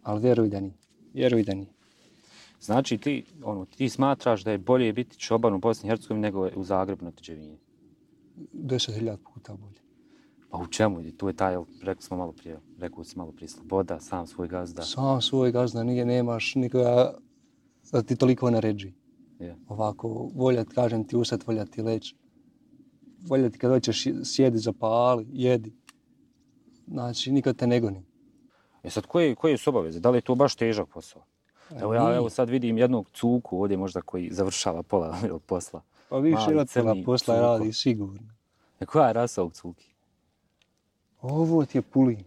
Ali 0.03 0.21
vjeruj 0.21 0.49
da 0.49 0.61
nije. 0.61 0.75
Vjeruj 1.15 1.43
da 1.43 1.55
nije. 1.55 1.76
Znači 2.67 2.99
ti, 2.99 3.25
ono, 3.45 3.65
ti 3.65 3.89
smatraš 3.89 4.45
da 4.45 4.51
je 4.51 4.59
bolje 4.59 4.93
biti 4.93 5.19
čoban 5.19 5.55
u 5.55 5.59
Bosni 5.59 5.87
i 5.87 5.91
Hercegovini 5.91 6.23
nego 6.23 6.49
u 6.57 6.65
Zagrebu 6.65 7.05
na 7.05 7.11
Teđevini? 7.11 7.59
10.000 8.55 9.17
puta 9.35 9.55
bolje. 9.55 9.81
Pa 10.51 10.59
u 10.59 10.67
čemu? 10.67 11.13
Tu 11.17 11.29
je 11.29 11.37
taj, 11.37 11.57
rekli 11.83 12.03
smo 12.03 12.17
malo 12.17 12.33
prije, 12.33 12.61
rekao 12.79 13.05
si 13.05 13.19
malo 13.19 13.33
prije, 13.33 13.49
sloboda, 13.49 14.01
sam 14.01 14.27
svoj 14.27 14.49
gazda. 14.49 14.83
Sam 14.83 15.23
svoj 15.23 15.53
gazda 15.53 15.85
nije, 15.85 16.05
nemaš 16.05 16.55
nikoga 16.55 17.15
da 17.93 18.03
ti 18.03 18.17
toliko 18.17 18.51
naređi. 18.51 18.93
Je. 19.39 19.57
Ovako, 19.69 20.31
volja 20.35 20.65
ti, 20.65 20.75
kažem 20.75 21.05
ti 21.05 21.17
usat, 21.17 21.47
volja 21.47 21.65
ti 21.65 21.83
leć. 21.83 22.15
Volja 23.29 23.51
ti 23.51 23.59
kad 23.59 23.71
hoćeš 23.71 24.05
sjedi 24.25 24.59
zapali, 24.59 25.27
jedi. 25.33 25.73
Znači, 26.87 27.33
niko 27.33 27.53
te 27.53 27.67
ne 27.67 27.81
goni. 27.81 28.05
E 28.83 28.91
sad, 28.91 29.07
koje, 29.07 29.35
koje 29.35 29.57
su 29.57 29.71
obaveze? 29.71 30.01
Da 30.01 30.11
li 30.11 30.19
je 30.19 30.23
to 30.23 30.35
baš 30.35 30.55
težak 30.55 30.89
posao? 30.89 31.23
Evo 31.73 31.95
ja 31.95 32.17
evo 32.17 32.31
sad 32.31 32.51
vidim 32.51 32.79
jednog 32.79 33.09
cuku 33.11 33.61
ovdje 33.61 33.77
možda 33.77 34.01
koji 34.01 34.29
završava 34.33 34.83
pola 34.83 35.17
jel, 35.25 35.39
posla. 35.39 35.83
Pa 36.09 36.19
više 36.19 36.57
od 36.57 36.69
pola 36.75 36.97
posla 37.05 37.35
cuko. 37.35 37.43
radi 37.43 37.73
sigurno. 37.73 38.21
E 38.81 38.87
koja 38.87 39.07
je 39.07 39.13
rasa 39.13 39.41
ovog 39.41 39.53
cuki? 39.53 39.87
Ovo 41.23 41.65
ti 41.65 41.79
je 41.79 41.83
pulin. 41.83 42.25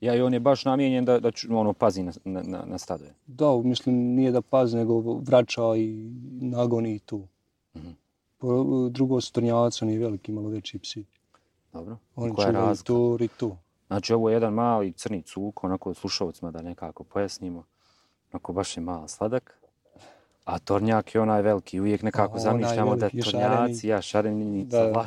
Ja 0.00 0.14
i 0.14 0.20
on 0.20 0.34
je 0.34 0.40
baš 0.40 0.64
namijenjen 0.64 1.04
da, 1.04 1.20
da 1.20 1.28
ču- 1.30 1.56
ono, 1.56 1.72
pazi 1.72 2.02
na, 2.02 2.12
na, 2.24 2.42
na, 2.66 2.78
stadove. 2.78 3.10
Da, 3.26 3.56
mislim, 3.64 3.94
nije 3.96 4.30
da 4.30 4.40
pazi, 4.42 4.76
nego 4.76 5.00
vraća 5.14 5.62
i 5.76 6.10
nagoni 6.40 6.94
i 6.94 6.98
tu. 6.98 7.26
Mhm. 7.76 7.90
Po, 8.38 8.64
drugo 8.90 9.20
su 9.20 9.32
trnjavac, 9.32 9.82
oni 9.82 9.98
veliki, 9.98 10.32
malo 10.32 10.48
veći 10.48 10.78
psi. 10.78 11.04
Dobro. 11.72 11.94
I 11.94 11.96
Oni 12.16 12.34
koja 12.34 12.46
je 12.46 12.52
čuvaju 12.52 12.68
razlika? 12.68 12.86
to 12.86 13.16
i 13.20 13.28
to. 13.28 13.56
Znači 13.88 14.14
ovo 14.14 14.28
je 14.30 14.34
jedan 14.34 14.54
mali 14.54 14.92
crni 14.92 15.22
cuk, 15.22 15.64
onako 15.64 15.94
slušalcima 15.94 16.50
da 16.50 16.62
nekako 16.62 17.04
pojasnimo. 17.04 17.64
Onako 18.32 18.52
baš 18.52 18.76
je 18.76 18.82
mal 18.82 19.08
sladak. 19.08 19.58
A 20.44 20.58
tornjak 20.58 21.14
je 21.14 21.20
onaj 21.20 21.42
veliki, 21.42 21.80
uvijek 21.80 22.02
nekako 22.02 22.32
onaj 22.32 22.42
zamišljamo 22.42 22.96
da 22.96 23.10
tornjaci, 23.24 23.88
ja 23.88 24.02
šarenica, 24.02 24.90
Da, 24.90 25.04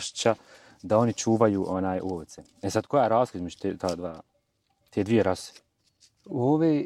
da. 0.84 0.98
oni 0.98 1.14
čuvaju 1.14 1.66
onaj 1.68 2.00
ovce. 2.04 2.44
E 2.62 2.70
sad 2.70 2.86
koja 2.86 3.04
je 3.04 3.10
razlika 3.10 3.38
između 3.38 3.58
te, 3.60 3.78
ta 3.78 3.96
dva, 3.96 4.22
te 4.90 5.04
dvije 5.04 5.24
rase? 5.24 5.54
Ove 6.30 6.86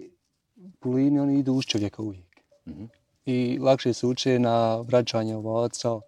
pulini, 0.80 1.20
oni 1.20 1.40
idu 1.40 1.54
uz 1.54 1.66
čovjeka 1.66 2.02
uvijek. 2.02 2.42
Mhm. 2.68 2.86
I 3.26 3.60
lakše 3.62 3.94
se 3.94 4.08
uče 4.08 4.40
na 4.40 4.76
vraćanje 4.82 5.36
ovaca 5.36 6.00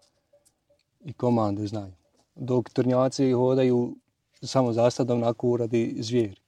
i 1.06 1.14
komande 1.14 1.68
znaju. 1.68 1.94
Dok 2.36 2.70
trnjaci 2.70 3.32
hodaju 3.32 3.96
samo 4.42 4.74
zasadom 4.74 5.18
onako 5.18 5.58
radi 5.58 5.96
zvijeri. 6.00 6.42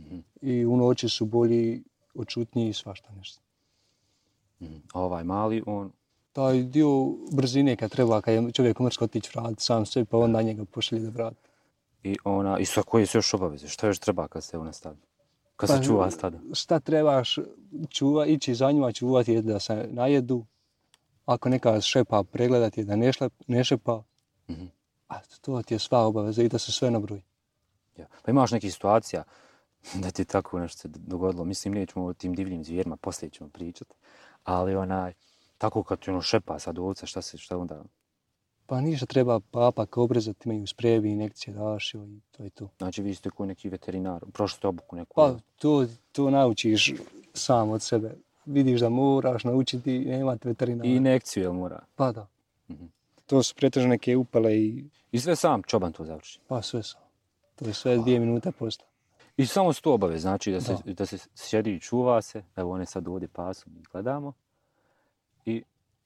Mhm. 0.00 0.18
I 0.42 0.66
u 0.66 0.76
noći 0.76 1.08
su 1.08 1.24
bolji, 1.24 1.82
očutniji 2.14 2.68
i 2.68 2.72
svašta 2.72 3.12
nešto. 3.12 3.40
Mhm. 4.60 4.76
A 4.92 5.00
ovaj 5.00 5.24
mali, 5.24 5.62
on, 5.66 5.92
Taj 6.32 6.62
dio 6.62 6.88
brzine 7.32 7.76
kad 7.76 7.90
treba, 7.90 8.20
kad 8.20 8.34
je 8.34 8.52
čovjek 8.52 8.80
mrsko 8.80 9.04
otići 9.04 9.30
vrati 9.34 9.62
sam 9.62 9.86
sve, 9.86 10.04
pa 10.04 10.18
onda 10.18 10.42
njega 10.42 10.64
pošalje 10.64 11.02
da 11.02 11.10
vrati. 11.10 11.36
i 12.02 12.16
ona, 12.24 12.58
i 12.58 12.64
sa 12.64 12.82
koje 12.82 13.06
su 13.06 13.18
još 13.18 13.34
obaveze? 13.34 13.68
Šta 13.68 13.86
još 13.86 13.98
treba 13.98 14.28
kad 14.28 14.44
ste 14.44 14.58
u 14.58 14.72
stadu? 14.72 14.98
Kad 15.56 15.68
se 15.68 15.76
Pa, 15.76 15.82
čuva 15.82 16.10
stada? 16.10 16.38
Šta 16.52 16.80
trebaš 16.80 17.38
čuva, 17.88 18.26
ići 18.26 18.54
za 18.54 18.72
njima 18.72 18.92
čuvati 18.92 19.32
je 19.32 19.42
da 19.42 19.60
se 19.60 19.88
najedu. 19.90 20.44
Ako 21.26 21.48
neka 21.48 21.80
šepa 21.80 22.22
pregledati 22.22 22.80
je 22.80 22.84
da 22.84 22.96
ne, 22.96 23.12
šlep, 23.12 23.32
ne 23.46 23.64
šepa. 23.64 24.02
Mhm. 24.50 24.64
A 25.10 25.18
to 25.40 25.62
ti 25.62 25.74
je 25.74 25.78
sva 25.78 26.06
obaveza 26.06 26.42
i 26.42 26.48
da 26.48 26.58
se 26.58 26.72
sve 26.72 26.90
nabroji. 26.90 27.22
Ja. 27.96 28.06
Pa 28.24 28.30
imaš 28.30 28.50
nekih 28.50 28.72
situacija 28.72 29.24
da 30.02 30.10
ti 30.10 30.24
tako 30.24 30.58
nešto 30.58 30.78
se 30.78 30.88
dogodilo. 30.88 31.44
Mislim, 31.44 31.74
nećemo 31.74 32.04
o 32.04 32.14
tim 32.14 32.34
divljim 32.34 32.64
zvijerima, 32.64 32.96
poslije 32.96 33.30
ćemo 33.30 33.50
pričati. 33.50 33.94
Ali 34.44 34.74
onaj, 34.74 35.12
tako 35.58 35.82
kad 35.82 35.98
ti 35.98 36.10
ono 36.10 36.22
šepa 36.22 36.58
sad 36.58 36.78
ovca, 36.78 37.06
šta 37.06 37.22
se, 37.22 37.38
šta 37.38 37.58
onda? 37.58 37.82
Pa 38.66 38.80
ništa 38.80 39.06
treba 39.06 39.40
papak 39.40 39.96
obrezati, 39.96 40.48
imaju 40.48 40.66
sprejevi, 40.66 41.10
injekcije 41.10 41.54
daš 41.54 41.94
i 41.94 42.20
to 42.30 42.42
je 42.42 42.50
to. 42.50 42.68
Znači, 42.78 43.02
vi 43.02 43.14
ste 43.14 43.30
koji 43.30 43.46
neki 43.46 43.68
veterinar, 43.68 44.24
prošli 44.32 44.68
obuku 44.68 44.96
neku. 44.96 45.14
Pa 45.14 45.34
to, 45.58 45.86
to 46.12 46.30
naučiš 46.30 46.92
sam 47.34 47.70
od 47.70 47.82
sebe. 47.82 48.14
Vidiš 48.46 48.80
da 48.80 48.88
moraš 48.88 49.44
naučiti, 49.44 49.98
nemate 49.98 50.48
veterinara. 50.48 50.88
I 50.88 50.96
injekciju, 50.96 51.42
jel 51.42 51.52
mora? 51.52 51.80
Pa 51.96 52.12
da. 52.12 52.26
Mhm. 52.70 52.84
To 53.26 53.42
su 53.42 53.54
pretežno 53.54 53.88
neke 53.88 54.16
upale 54.16 54.56
i 54.56 54.84
I 55.12 55.20
sve 55.20 55.36
sam 55.36 55.62
čoban 55.62 55.92
to 55.92 56.04
završi. 56.04 56.40
pa 56.48 56.62
sve 56.62 56.82
sam. 56.82 57.00
To 57.56 57.64
je 57.64 57.74
sve 57.74 57.98
dvije 57.98 58.20
minute 58.20 58.52
posla. 58.52 58.84
I 59.36 59.46
samo 59.46 59.72
su 59.72 59.82
to 59.82 59.94
obave, 59.94 60.18
znači 60.18 60.52
da 60.52 60.60
se, 60.60 60.76
Da. 60.84 60.92
da. 60.92 61.06
se 61.06 61.18
sjedi 61.34 61.74
i 61.74 61.80
čuva 61.80 62.22
se, 62.22 62.42
evo 62.56 62.72
one 62.72 62.86
sad 62.86 63.08
ovdje 63.08 63.28
pasu, 63.28 63.70
mi 63.70 63.82
gledamo, 63.92 64.32
i 65.44 65.62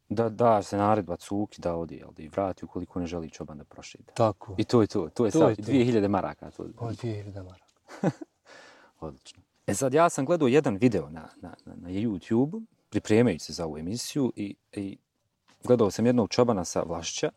da 0.09 0.29
da 0.29 0.63
se 0.63 0.77
naredba 0.77 1.17
cuki 1.17 1.61
da 1.61 1.77
odi, 1.77 1.97
jel, 1.97 2.09
da 2.17 2.23
i 2.23 2.29
vrati 2.29 2.65
ukoliko 2.65 3.01
ne 3.01 3.07
želi 3.07 3.31
čoban 3.31 3.59
da 3.59 3.65
prošida. 3.65 4.13
Tako. 4.13 4.55
I 4.59 4.65
to 4.65 4.81
je 4.81 4.87
to, 4.87 5.09
to 5.15 5.25
je 5.27 5.31
To 5.31 5.39
sad 5.39 5.51
je 5.51 5.57
to. 5.57 5.63
2000 5.73 6.09
maraka. 6.09 6.51
To, 6.51 6.67
Pa 6.79 6.93
dvije 6.93 7.17
hiljade 7.23 7.43
maraka. 7.43 7.65
Odlično. 9.01 9.43
E 9.67 9.75
sad 9.75 9.95
ja 9.95 10.09
sam 10.09 10.25
gledao 10.25 10.49
jedan 10.49 10.77
video 10.77 11.11
na, 11.11 11.29
na, 11.41 11.55
na, 11.65 11.75
na 11.77 11.89
YouTube, 11.89 12.63
pripremajući 12.91 13.45
se 13.45 13.53
za 13.53 13.65
ovu 13.67 13.79
emisiju 13.79 14.33
i, 14.37 14.55
i 14.73 14.99
gledao 15.65 15.91
sam 15.91 16.07
jednog 16.07 16.29
čobana 16.31 16.65
sa 16.65 16.83
Vlašća 16.83 17.31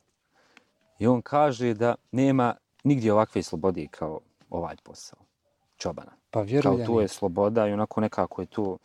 i 1.00 1.08
on 1.08 1.22
kaže 1.22 1.74
da 1.74 1.96
nema 2.12 2.56
nigdje 2.84 3.14
ovakve 3.14 3.44
slobode 3.44 3.88
kao 3.92 4.20
ovaj 4.50 4.76
posao 4.84 5.20
čobana. 5.78 6.12
Pa 6.12 6.40
Kao 6.40 6.44
vjerujem. 6.44 6.86
to 6.88 7.02
je 7.02 7.08
sloboda 7.08 7.68
i 7.68 7.72
onako 7.74 8.02
nekako 8.02 8.42
je 8.42 8.46
to, 8.46 8.78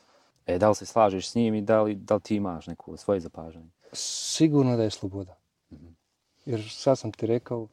e, 0.47 0.59
da 0.59 0.69
li 0.69 0.75
se 0.75 0.87
slažeš 0.87 1.28
s 1.31 1.35
njim 1.35 1.54
i 1.54 1.62
da 1.62 1.83
li, 1.83 1.95
da 1.95 2.14
li 2.14 2.21
ti 2.21 2.37
imaš 2.37 2.66
neko 2.66 2.97
svoje 2.97 3.21
zapažanje? 3.21 3.71
Sigurno 3.92 4.76
da 4.76 4.83
je 4.83 4.90
sloboda. 4.90 5.37
Mhm. 5.73 5.87
Jer 6.47 6.69
sad 6.71 6.99
sam 6.99 7.12
ti 7.12 7.26
rekao, 7.26 7.69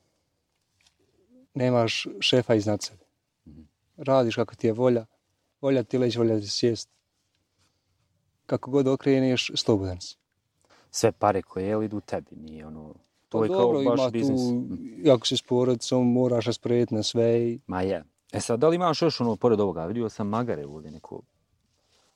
nemaš 1.53 2.07
šefa 2.19 2.55
iznad 2.55 2.83
sebe. 2.83 3.05
Mhm. 3.47 3.61
Radiš 3.97 4.35
kako 4.35 4.55
ti 4.55 4.67
je 4.67 4.73
volja, 4.73 5.05
volja 5.61 5.83
ti 5.83 5.97
leći, 5.97 6.17
volja 6.19 6.39
ti 6.39 6.47
sjest. 6.47 6.89
Kako 8.45 8.71
god 8.71 8.87
okreneš, 8.87 9.51
slobodan 9.55 10.01
si. 10.01 10.15
Sve 10.91 11.11
pare 11.11 11.41
koje 11.41 11.65
je 11.67 11.85
idu 11.85 12.01
tebi, 12.01 12.35
nije 12.35 12.65
ono, 12.67 12.93
to 13.29 13.37
Pa 13.39 13.45
je 13.45 13.49
dobro, 13.49 13.79
kao 13.79 13.95
baš 13.95 14.11
biznis. 14.11 14.41
tu, 14.41 14.67
ako 15.11 15.27
si 15.27 15.37
s 15.37 15.41
porodicom, 15.41 16.11
moraš 16.11 16.45
rasporediti 16.45 16.95
na 16.95 17.03
sve. 17.03 17.41
I... 17.43 17.59
Ma 17.67 17.81
je. 17.81 18.03
E 18.31 18.39
sad, 18.39 18.59
da 18.59 18.67
li 18.67 18.75
imaš 18.75 19.01
još 19.01 19.21
ono, 19.21 19.35
pored 19.35 19.59
ovoga, 19.59 19.85
vidio 19.85 20.09
sam 20.09 20.27
magare 20.27 20.65
ovdje 20.65 20.91
neko, 20.91 21.21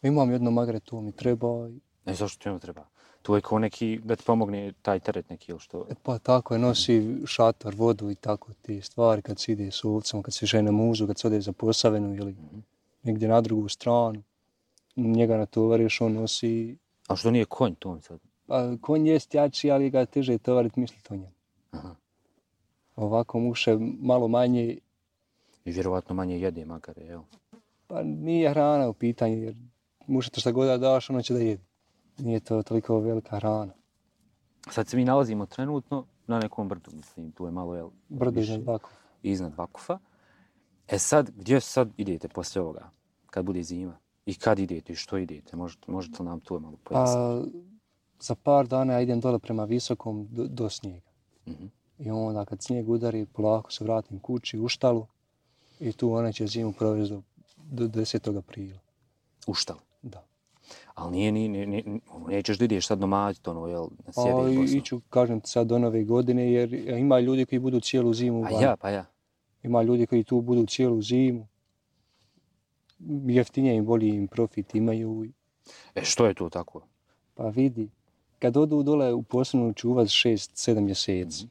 Imam 0.02 0.32
jedno 0.32 0.52
magare, 0.52 0.80
to 0.80 1.02
mi 1.02 1.12
treba. 1.12 1.48
i- 1.70 1.80
E, 2.06 2.14
zašto 2.14 2.44
ti 2.44 2.50
ono 2.50 2.60
treba? 2.60 2.86
To 3.22 3.36
je 3.36 3.42
kao 3.42 3.60
neki, 3.60 4.00
da 4.04 4.16
ti 4.16 4.24
pomogne 4.26 4.74
taj 4.82 5.00
teret 5.00 5.30
neki 5.30 5.52
ili 5.52 5.60
što? 5.60 5.86
E, 5.90 5.94
Pa 6.04 6.18
tako 6.20 6.54
je, 6.54 6.60
nosi 6.60 7.02
šator, 7.26 7.76
vodu 7.76 8.10
i 8.10 8.16
tako 8.16 8.54
te 8.56 8.82
stvari 8.82 9.22
kad 9.22 9.40
se 9.40 9.52
ide 9.52 9.72
s 9.72 9.84
ovcom, 9.84 10.24
kad 10.24 10.34
se 10.34 10.46
žene 10.46 10.72
muzu, 10.72 11.08
kad 11.08 11.20
se 11.20 11.28
ode 11.28 11.42
za 11.42 11.52
posavenu 11.52 12.16
ili 12.16 12.32
Mhm. 12.32 12.60
negdje 13.04 13.28
na 13.28 13.42
drugu 13.42 13.70
stranu. 13.70 14.24
Njega 14.96 15.38
natovariš, 15.38 16.02
on 16.02 16.14
nosi 16.14 16.78
A 17.08 17.16
što 17.16 17.32
nije 17.32 17.46
konj 17.46 17.76
to 17.76 17.96
mi 17.96 18.02
sad? 18.02 18.20
Pa 18.54 18.78
konj 18.82 19.08
jest 19.10 19.34
jači, 19.34 19.72
ali 19.72 19.90
ga 19.90 20.00
je 20.00 20.06
teže 20.06 20.38
tovarit 20.38 20.76
misliti 20.76 21.14
o 21.14 21.16
njemu. 21.16 21.34
Aha. 21.72 21.96
Ovako 22.96 23.40
muše 23.40 23.78
malo 24.00 24.28
manje, 24.28 24.78
I 25.66 25.72
vjerovatno 25.72 26.16
manje 26.16 26.40
jede 26.40 26.66
magare, 26.66 27.02
jel? 27.02 27.22
pa 27.88 28.04
nije 28.04 28.50
hrana 28.50 28.90
u 28.90 28.94
pitanju, 28.94 29.38
jer 29.38 29.56
muše 30.08 30.30
to 30.30 30.40
šta 30.40 30.52
god 30.52 30.68
da 30.68 30.78
daš, 30.78 31.10
ono 31.10 31.22
će 31.22 31.34
da 31.34 31.40
jede. 31.40 31.64
Nije 32.18 32.40
to 32.40 32.64
toliko 32.64 33.00
velika 33.00 33.40
hrana. 33.40 33.74
Sad 34.70 34.88
se 34.88 34.98
mi 34.98 35.06
nalazimo 35.06 35.46
trenutno 35.46 36.06
na 36.28 36.40
nekom 36.40 36.70
brdu, 36.70 36.92
mislim, 36.94 37.32
tu 37.32 37.46
je 37.46 37.52
malo, 37.52 37.76
jel? 37.76 37.90
Više 38.10 38.42
iznad 38.42 38.64
Vakufa. 38.66 38.96
Iznad 39.24 39.54
Vakufa. 39.56 40.00
E 40.88 41.00
sad, 41.00 41.32
gdje 41.36 41.62
sad 41.62 41.90
idete 41.98 42.28
poslije 42.28 42.62
ovoga? 42.62 42.90
Kad 43.26 43.46
bude 43.46 43.64
zima? 43.64 43.98
I 44.26 44.36
kad 44.36 44.60
idete 44.60 44.94
i 44.94 44.96
što 44.96 45.18
idete? 45.18 45.56
Možete, 45.56 45.92
možete 45.92 46.24
li 46.24 46.30
nam 46.30 46.40
to 46.40 46.60
malo 46.60 46.78
pojasniti? 46.84 47.73
Pa 48.18 48.24
za 48.24 48.36
par 48.36 48.68
dana 48.68 48.94
ja 48.94 49.02
idem 49.02 49.20
dole 49.20 49.40
prema 49.40 49.64
visokom 49.64 50.28
do, 50.32 50.48
do 50.48 50.70
snijega. 50.70 51.12
Mhm. 51.48 51.66
I 52.00 52.12
onda 52.12 52.46
kad 52.46 52.62
snijeg 52.62 52.90
udari, 52.90 53.26
polako 53.26 53.72
se 53.72 53.84
vratim 53.84 54.20
kući 54.20 54.60
u 54.60 54.68
štalu 54.68 55.06
i 55.80 55.92
tu 55.92 56.14
ona 56.14 56.32
će 56.32 56.48
zimu 56.48 56.74
provesti 56.74 57.14
do, 57.14 57.22
do 57.88 58.02
10. 58.02 58.38
aprila. 58.38 58.80
U 59.48 59.54
štalu. 59.54 59.80
Da. 60.02 60.24
Ali 60.96 61.12
nije, 61.12 61.32
ni, 61.32 61.48
ni, 61.48 62.02
ono, 62.12 62.28
nećeš 62.28 62.58
da 62.58 62.66
ideš 62.66 62.88
sad 62.88 63.00
domaćit, 63.00 63.48
ono, 63.48 63.68
jel, 63.68 63.82
na 63.82 64.12
A 64.16 64.24
sjede 64.24 64.74
i 64.74 64.78
iću, 64.78 65.02
kažem 65.10 65.42
sad 65.44 65.68
do 65.68 65.80
nove 65.80 66.04
godine, 66.04 66.52
jer 66.52 66.74
ima 66.74 67.20
ljudi 67.20 67.46
koji 67.46 67.60
budu 67.60 67.80
cijelu 67.80 68.14
zimu 68.14 68.44
Pa 68.44 68.62
ja, 68.62 68.76
pa 68.76 68.90
ja. 68.90 69.06
Ima 69.64 69.84
ljudi 69.84 70.06
koji 70.06 70.24
tu 70.24 70.42
budu 70.42 70.66
cijelu 70.66 71.02
zimu. 71.02 71.48
Jeftinije 73.28 73.76
im, 73.76 73.86
bolji 73.86 74.10
im 74.10 74.28
profit 74.28 74.76
imaju. 74.76 75.26
E, 75.96 76.04
što 76.04 76.26
je 76.26 76.34
to 76.34 76.50
tako? 76.50 76.82
Pa 77.36 77.44
vidi, 77.50 77.90
kad 78.44 78.58
odu 78.58 78.84
dole 78.84 79.14
u 79.14 79.24
posebnu 79.24 79.74
čuvat 79.74 80.08
6-7 80.08 80.80
mjeseci, 80.80 81.48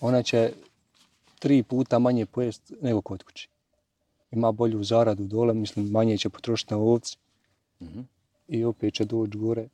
ona 0.00 0.22
će 0.22 0.52
tri 1.38 1.62
puta 1.62 1.98
manje 1.98 2.26
pojest 2.26 2.72
nego 2.82 3.00
kod 3.00 3.22
kuće. 3.22 3.48
Ima 4.30 4.52
bolju 4.52 4.84
zaradu 4.84 5.24
dole, 5.24 5.54
mislim, 5.54 5.90
manje 5.90 6.18
će 6.18 6.28
potrošiti 6.28 6.74
na 6.74 6.80
ovci 6.80 7.16
Mhm. 7.80 8.00
i 8.48 8.64
opet 8.64 8.94
će 8.94 9.04
doći 9.04 9.38
gore 9.38 9.68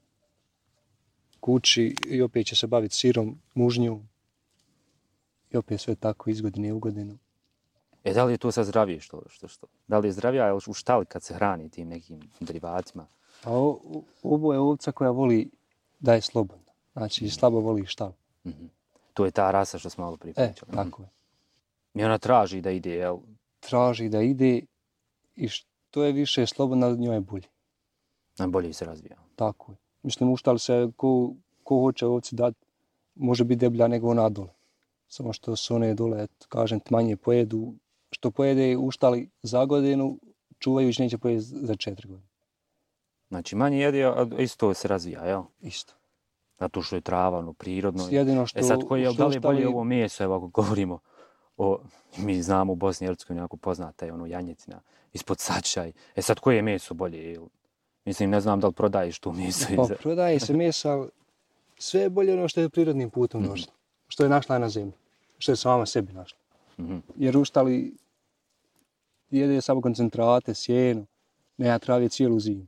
kući 1.40 1.94
i 2.06 2.22
opet 2.22 2.46
će 2.46 2.56
se 2.56 2.66
baviti 2.66 2.94
sirom, 2.94 3.38
mužnjom. 3.54 4.08
I 5.52 5.56
opet 5.56 5.80
sve 5.80 5.94
tako 5.94 6.30
iz 6.30 6.40
godine 6.40 6.72
u 6.72 6.78
godinu. 6.78 7.18
E, 8.04 8.12
da 8.14 8.24
li 8.24 8.32
je 8.32 8.38
to 8.38 8.52
sad 8.52 8.66
zdravije 8.66 9.00
što, 9.00 9.22
što, 9.28 9.48
što? 9.48 9.66
Da 9.88 9.98
li 9.98 10.08
je 10.08 10.12
zdravija 10.12 10.54
u 10.56 10.72
štali 10.72 11.06
kad 11.06 11.22
se 11.22 11.34
hrani 11.34 11.68
tim 11.68 11.88
nekim 11.88 12.20
derivatima? 12.40 13.06
A 13.44 13.52
o, 13.52 13.68
o- 13.84 14.02
ovo 14.22 14.52
je 14.52 14.58
ovca 14.58 14.92
koja 14.92 15.10
voli 15.10 15.50
da 15.98 16.14
je 16.14 16.20
slobodna. 16.20 16.72
Znači, 16.92 17.30
slabo 17.30 17.60
voli 17.60 17.86
štal. 17.86 18.12
Mhm. 18.46 18.66
To 19.14 19.24
je 19.24 19.30
ta 19.30 19.50
rasa 19.50 19.78
što 19.78 19.90
smo 19.90 20.04
malo 20.04 20.16
prije 20.16 20.34
E, 20.36 20.46
pričali. 20.46 20.72
tako 20.72 21.02
je. 21.02 21.08
I 21.94 22.04
ona 22.04 22.18
traži 22.18 22.60
da 22.60 22.70
ide, 22.70 22.90
jel? 22.90 23.18
Traži 23.60 24.08
da 24.08 24.22
ide 24.22 24.60
i 25.36 25.48
što 25.48 26.04
je 26.04 26.12
više 26.12 26.46
slobodna, 26.46 26.90
njoj 26.90 27.16
je 27.16 27.20
bolje. 27.20 27.48
Najbolje 28.38 28.72
se 28.72 28.84
razvija. 28.84 29.16
Tako 29.36 29.72
je. 29.72 29.76
Mislim, 30.02 30.32
uštali 30.32 30.58
se, 30.58 30.88
ko, 30.96 31.32
ko 31.64 31.80
hoće 31.80 32.06
ovci 32.06 32.34
dati, 32.36 32.56
može 33.14 33.44
biti 33.44 33.58
deblja 33.58 33.88
nego 33.88 34.10
ona 34.10 34.28
dole. 34.28 34.52
Samo 35.08 35.32
što 35.32 35.56
su 35.56 35.74
one 35.74 35.94
dole, 35.94 36.22
eto, 36.22 36.46
kažem, 36.48 36.80
manje 36.90 37.16
pojedu. 37.16 37.74
Što 38.10 38.30
pojede 38.30 38.76
uštali 38.76 39.30
za 39.42 39.64
godinu, 39.64 40.18
čuvajući 40.58 41.02
neće 41.02 41.18
pojesti 41.18 41.56
za 41.66 41.74
četiri 41.74 42.08
godine. 42.08 42.28
Znači, 43.28 43.56
manje 43.56 43.78
jede, 43.78 44.04
a 44.04 44.26
isto 44.38 44.74
se 44.74 44.88
razvija, 44.88 45.24
jel? 45.24 45.42
Isto. 45.60 45.94
Zato 46.60 46.82
što 46.82 46.96
je 46.96 47.00
trava, 47.00 47.38
ono, 47.38 47.52
prirodno. 47.52 48.08
Jedino 48.10 48.46
što... 48.46 48.58
E 48.58 48.62
sad, 48.62 48.84
koji 48.88 49.02
je, 49.02 49.12
da 49.12 49.26
li 49.26 49.36
je 49.36 49.40
bolje 49.40 49.68
ovo 49.68 49.84
meso, 49.84 50.24
evo 50.24 50.36
ako 50.36 50.46
govorimo 50.48 50.98
o, 51.56 51.78
mi 52.16 52.42
znamo 52.42 52.72
u 52.72 52.76
Bosni 52.76 53.04
i 53.04 53.08
Hercegovini 53.08 53.44
jako 53.44 53.56
poznata 53.56 54.06
je 54.06 54.12
ono 54.12 54.26
janjetina 54.26 54.80
ispod 55.12 55.38
sačaj. 55.40 55.92
E 56.16 56.22
sad, 56.22 56.38
koje 56.40 56.56
je 56.56 56.62
meso 56.62 56.94
bolje? 56.94 57.40
Mislim, 58.04 58.30
ne 58.30 58.40
znam 58.40 58.60
da 58.60 58.66
li 58.66 58.72
prodaješ 58.72 59.18
tu 59.18 59.32
meso. 59.32 59.66
Pa, 59.76 59.94
prodaje 59.94 60.40
se 60.40 60.52
mesa, 60.52 60.90
ali 60.90 61.08
sve 61.78 62.00
je 62.00 62.10
bolje 62.10 62.32
ono 62.34 62.48
što 62.48 62.60
je 62.60 62.68
prirodnim 62.68 63.10
putom 63.10 63.40
Mhm. 63.40 63.50
došlo. 63.50 63.72
Što 64.08 64.22
je 64.22 64.28
našla 64.28 64.58
na 64.58 64.68
zemlji. 64.68 64.92
Što 65.38 65.52
je 65.52 65.56
sama 65.56 65.86
sebi 65.86 66.12
našla. 66.12 66.38
Mhm. 66.78 66.96
Jer 67.16 67.36
uštali 67.36 67.94
jede 69.30 69.60
samo 69.60 69.80
koncentrate, 69.80 70.54
sjeno, 70.54 71.04
nema 71.56 71.78
trave 71.78 72.08
cijelu 72.08 72.40
zimu. 72.40 72.66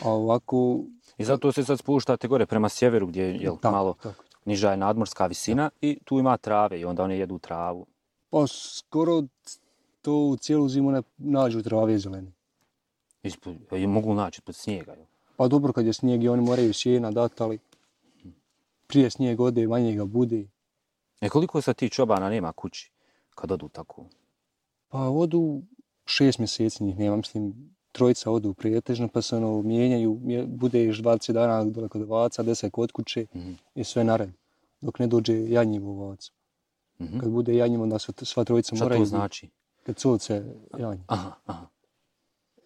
A 0.00 0.10
ovako... 0.10 0.80
I 1.18 1.24
zato 1.24 1.52
se 1.52 1.64
sad 1.64 1.78
spuštate 1.78 2.28
gore 2.28 2.46
prema 2.46 2.68
sjeveru 2.68 3.06
gdje 3.06 3.22
je 3.22 3.36
jel, 3.36 3.56
Tako, 3.56 3.74
malo 3.76 3.94
tako. 4.02 4.24
niža 4.44 4.70
je 4.70 4.76
nadmorska 4.76 5.26
visina 5.26 5.70
i 5.80 5.98
tu 6.04 6.18
ima 6.18 6.36
trave 6.36 6.80
i 6.80 6.84
onda 6.84 7.02
one 7.02 7.18
jedu 7.18 7.38
travu. 7.38 7.86
Pa 8.30 8.46
skoro 8.46 9.22
to 10.02 10.14
u 10.14 10.36
cijelu 10.36 10.68
zimu 10.68 10.90
ne 10.90 11.02
nađu 11.18 11.62
trave 11.62 11.98
zelene. 11.98 12.32
Ispod, 13.22 13.54
i 13.72 13.86
mogu 13.86 14.14
naći 14.14 14.42
pod 14.42 14.54
snijega. 14.54 14.92
Jel? 14.92 15.06
Pa 15.36 15.48
dobro 15.48 15.72
kad 15.72 15.86
je 15.86 15.92
snijeg 15.92 16.22
i 16.22 16.28
oni 16.28 16.42
moraju 16.42 16.72
sjena 16.74 17.10
dati, 17.10 17.42
ali 17.42 17.58
prije 18.86 19.10
snijeg 19.10 19.40
ode, 19.40 19.66
manje 19.66 19.94
ga 19.94 20.04
bude. 20.04 20.46
E 21.20 21.28
koliko 21.28 21.60
sad 21.60 21.76
ti 21.76 21.90
čobana 21.90 22.30
nema 22.30 22.52
kući 22.52 22.90
kad 23.34 23.52
odu 23.52 23.68
tako? 23.68 24.04
Pa 24.88 24.98
odu 24.98 25.62
šest 26.06 26.38
mjeseci 26.38 26.84
njih 26.84 26.98
nema, 26.98 27.16
mislim, 27.16 27.74
trojica 27.92 28.30
odu 28.30 28.54
prijetežno, 28.54 29.08
pa 29.08 29.22
se 29.22 29.36
ono 29.36 29.62
mijenjaju, 29.62 30.18
bude 30.46 30.84
još 30.84 30.98
20 30.98 31.32
dana 31.32 31.64
dole 31.64 31.88
kod 31.88 32.02
ovaca, 32.02 32.42
10 32.42 32.70
kod 32.70 32.92
kuće 32.92 33.26
Mhm. 33.34 33.52
i 33.74 33.84
sve 33.84 34.04
nared. 34.04 34.30
Dok 34.80 34.98
ne 34.98 35.06
dođe 35.06 35.50
janjiv 35.50 35.88
ovac. 35.88 36.30
Mhm. 37.00 37.18
Kad 37.18 37.30
bude 37.30 37.56
janjiv, 37.56 37.82
onda 37.82 37.98
sva, 37.98 38.14
sva 38.16 38.44
trojica 38.44 38.76
Šta 38.76 38.84
moraju 38.84 38.98
to 38.98 39.02
biti- 39.02 39.08
znači? 39.08 39.48
Kad 39.82 39.96
covce 39.96 40.44
janj. 40.78 40.98
Aha, 41.06 41.32
aha. 41.46 41.66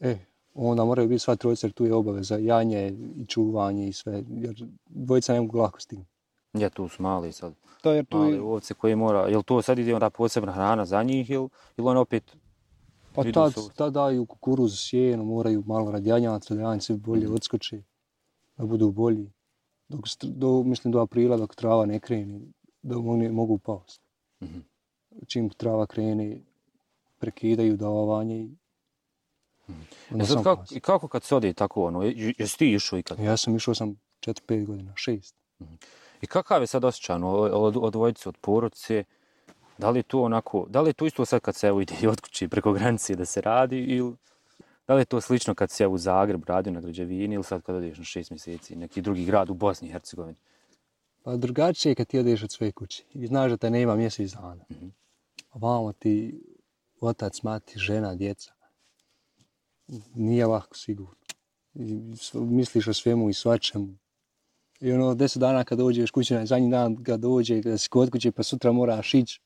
E, 0.00 0.18
onda 0.54 0.84
moraju 0.84 1.08
biti 1.08 1.18
sva 1.18 1.36
trojica, 1.36 1.66
jer 1.66 1.72
tu 1.72 1.84
je 1.84 1.94
obaveza 1.94 2.36
janje 2.36 2.88
i 3.16 3.26
čuvanje 3.26 3.88
i 3.88 3.92
sve, 3.92 4.22
jer 4.30 4.54
dvojica 4.86 5.32
ne 5.32 5.40
mogu 5.40 5.58
lako 5.58 5.80
stignuti. 5.80 6.10
Ja, 6.52 6.70
tu 6.70 6.88
su 6.88 7.02
mali 7.02 7.32
sad. 7.32 7.54
To 7.82 7.92
jer 7.92 8.04
tu 8.04 8.18
Mali 8.18 8.32
je, 8.32 8.40
ovce 8.42 8.74
koji 8.74 8.96
mora, 8.96 9.28
jel 9.28 9.42
to 9.42 9.62
sad 9.62 9.78
ide 9.78 9.94
onda 9.94 10.10
posebna 10.10 10.52
hrana 10.52 10.84
za 10.84 11.02
njih 11.02 11.30
ili, 11.30 11.48
ili 11.76 11.88
on 11.88 11.96
opet 11.96 12.36
pa 13.16 13.22
idu 13.22 13.32
tad, 13.32 13.52
tad 13.76 13.92
daju 13.92 14.26
kukuruz, 14.26 14.78
sjeno, 14.78 15.24
moraju 15.24 15.62
malo 15.66 15.90
radi 15.90 16.08
janjaca, 16.08 16.54
da 16.54 16.60
janjci 16.62 16.92
bolje 16.94 17.28
odskoče, 17.28 17.82
da 18.56 18.64
budu 18.66 18.90
bolji. 18.90 19.32
Dok, 19.88 20.00
do, 20.22 20.62
mislim 20.62 20.92
do 20.92 21.00
aprila 21.00 21.36
dok 21.36 21.54
trava 21.54 21.86
ne 21.86 22.00
krene, 22.00 22.40
da 22.82 22.96
mogu, 22.96 23.32
mogu 23.32 23.58
past. 23.58 24.00
Mhm. 24.42 24.58
Čim 25.26 25.48
trava 25.50 25.86
krene, 25.86 26.40
prekidaju 27.18 27.76
davanje 27.76 28.36
i 28.36 28.56
onda 30.10 30.24
E 30.24 30.26
sad 30.26 30.44
kako, 30.44 30.64
i 30.70 30.80
kako 30.80 31.08
kad 31.08 31.22
se 31.22 31.36
ode 31.36 31.52
tako 31.52 31.84
ono, 31.84 32.02
je- 32.02 32.34
jesi 32.38 32.58
ti 32.58 32.72
išao 32.72 32.98
ikad? 32.98 33.18
Ja 33.18 33.36
sam 33.36 33.56
išao 33.56 33.74
sam 33.74 33.96
4-5 34.20 34.66
godina, 34.66 34.92
6. 34.94 35.34
I 36.22 36.26
kakav 36.26 36.60
je 36.60 36.66
sad 36.66 36.84
osjećaj 36.84 37.16
ono, 37.16 37.28
od, 37.32 37.76
od 37.76 37.92
dvojice, 37.92 38.28
od 38.28 38.36
porodice? 38.36 39.04
Da 39.78 39.90
li 39.90 39.98
je 39.98 40.02
to 40.02 40.22
onako, 40.22 40.66
da 40.68 40.80
li 40.80 40.90
je 40.90 40.92
to 40.92 41.06
isto 41.06 41.24
sad 41.24 41.40
kad 41.40 41.56
se 41.56 41.66
evo 41.66 41.80
ide 41.80 41.94
i 42.02 42.06
od 42.06 42.20
kuće 42.20 42.48
preko 42.48 42.72
granice 42.72 43.16
da 43.16 43.24
se 43.24 43.40
radi 43.40 43.78
ili 43.78 44.14
da 44.86 44.94
li 44.94 45.00
je 45.00 45.04
to 45.04 45.20
slično 45.20 45.54
kad 45.54 45.70
se 45.70 45.86
u 45.86 45.98
Zagreb 45.98 46.44
radio 46.44 46.72
na 46.72 46.80
građevini 46.80 47.34
ili 47.34 47.44
sad 47.44 47.62
kad 47.62 47.76
odeš 47.76 47.98
na 47.98 48.04
šest 48.04 48.30
mjeseci 48.30 48.76
neki 48.76 49.02
drugi 49.02 49.24
grad 49.24 49.50
u 49.50 49.54
Bosni 49.54 49.88
i 49.88 49.92
Hercegovini? 49.92 50.38
Pa 51.22 51.36
drugačije 51.36 51.90
je 51.90 51.94
kad 51.94 52.06
ti 52.06 52.18
odeš 52.18 52.42
od 52.42 52.52
svoje 52.52 52.72
kuće 52.72 53.04
i 53.12 53.26
znaš 53.26 53.50
da 53.50 53.56
te 53.56 53.70
nema 53.70 53.96
mjesec 53.96 54.32
dana. 54.32 54.64
A 55.50 55.58
vamo 55.58 55.92
ti 55.92 56.40
otac, 57.00 57.42
mati, 57.42 57.78
žena, 57.78 58.14
djeca. 58.14 58.52
Nije 60.14 60.46
lako 60.46 60.76
sigurno. 60.76 61.14
I 61.74 62.00
misliš 62.34 62.88
o 62.88 62.94
svemu 62.94 63.30
i 63.30 63.34
svačemu. 63.34 63.96
I 64.80 64.92
ono, 64.92 65.14
deset 65.14 65.40
dana 65.40 65.64
kad 65.64 65.78
dođeš 65.78 66.10
kući, 66.10 66.34
na 66.34 66.46
zadnji 66.46 66.70
dan 66.70 67.04
kad 67.04 67.20
dođe, 67.20 67.62
kada 67.62 67.78
si 67.78 67.88
kod 67.88 68.10
kuće, 68.10 68.32
pa 68.32 68.42
sutra 68.42 68.72
moraš 68.72 69.14
ići. 69.14 69.40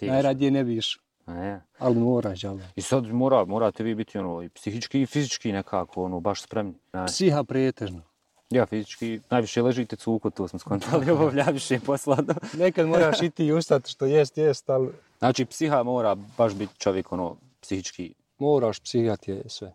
Teško. 0.00 0.12
Najradije 0.12 0.50
ne 0.50 0.64
bi 0.64 0.76
išao, 0.76 1.02
A 1.26 1.60
ali 1.78 1.98
moraš, 1.98 2.44
jel? 2.44 2.56
da? 2.56 2.64
I 2.76 2.82
sad 2.82 3.06
mora, 3.06 3.44
morate 3.44 3.82
vi 3.82 3.94
biti 3.94 4.18
ono, 4.18 4.42
i 4.42 4.48
psihički 4.48 5.02
i 5.02 5.06
fizički 5.06 5.52
nekako, 5.52 6.04
ono, 6.04 6.20
baš 6.20 6.42
spremni. 6.42 6.74
Ne. 6.92 7.06
Psiha 7.06 7.44
pretežno. 7.44 8.02
Ja 8.50 8.66
fizički 8.66 9.20
najviše 9.30 9.62
ležite 9.62 9.96
cuku, 9.96 10.30
to 10.30 10.48
smo 10.48 10.58
skontali, 10.58 11.10
obavlja 11.12 11.44
više 11.44 11.80
posla. 11.80 12.16
da. 12.16 12.34
Nekad 12.58 12.86
moraš 12.88 13.22
i 13.22 13.30
ti 13.30 13.52
ustati 13.52 13.90
što 13.90 14.06
jest, 14.06 14.38
jest, 14.38 14.70
ali 14.70 14.88
Znači, 15.18 15.44
psiha 15.44 15.82
mora 15.82 16.14
baš 16.14 16.54
biti 16.54 16.74
čovjek, 16.78 17.12
ono, 17.12 17.36
psihički. 17.60 18.14
moraš, 18.38 18.80
psiha 18.80 19.16
ti 19.16 19.30
je 19.30 19.42
sve. 19.48 19.72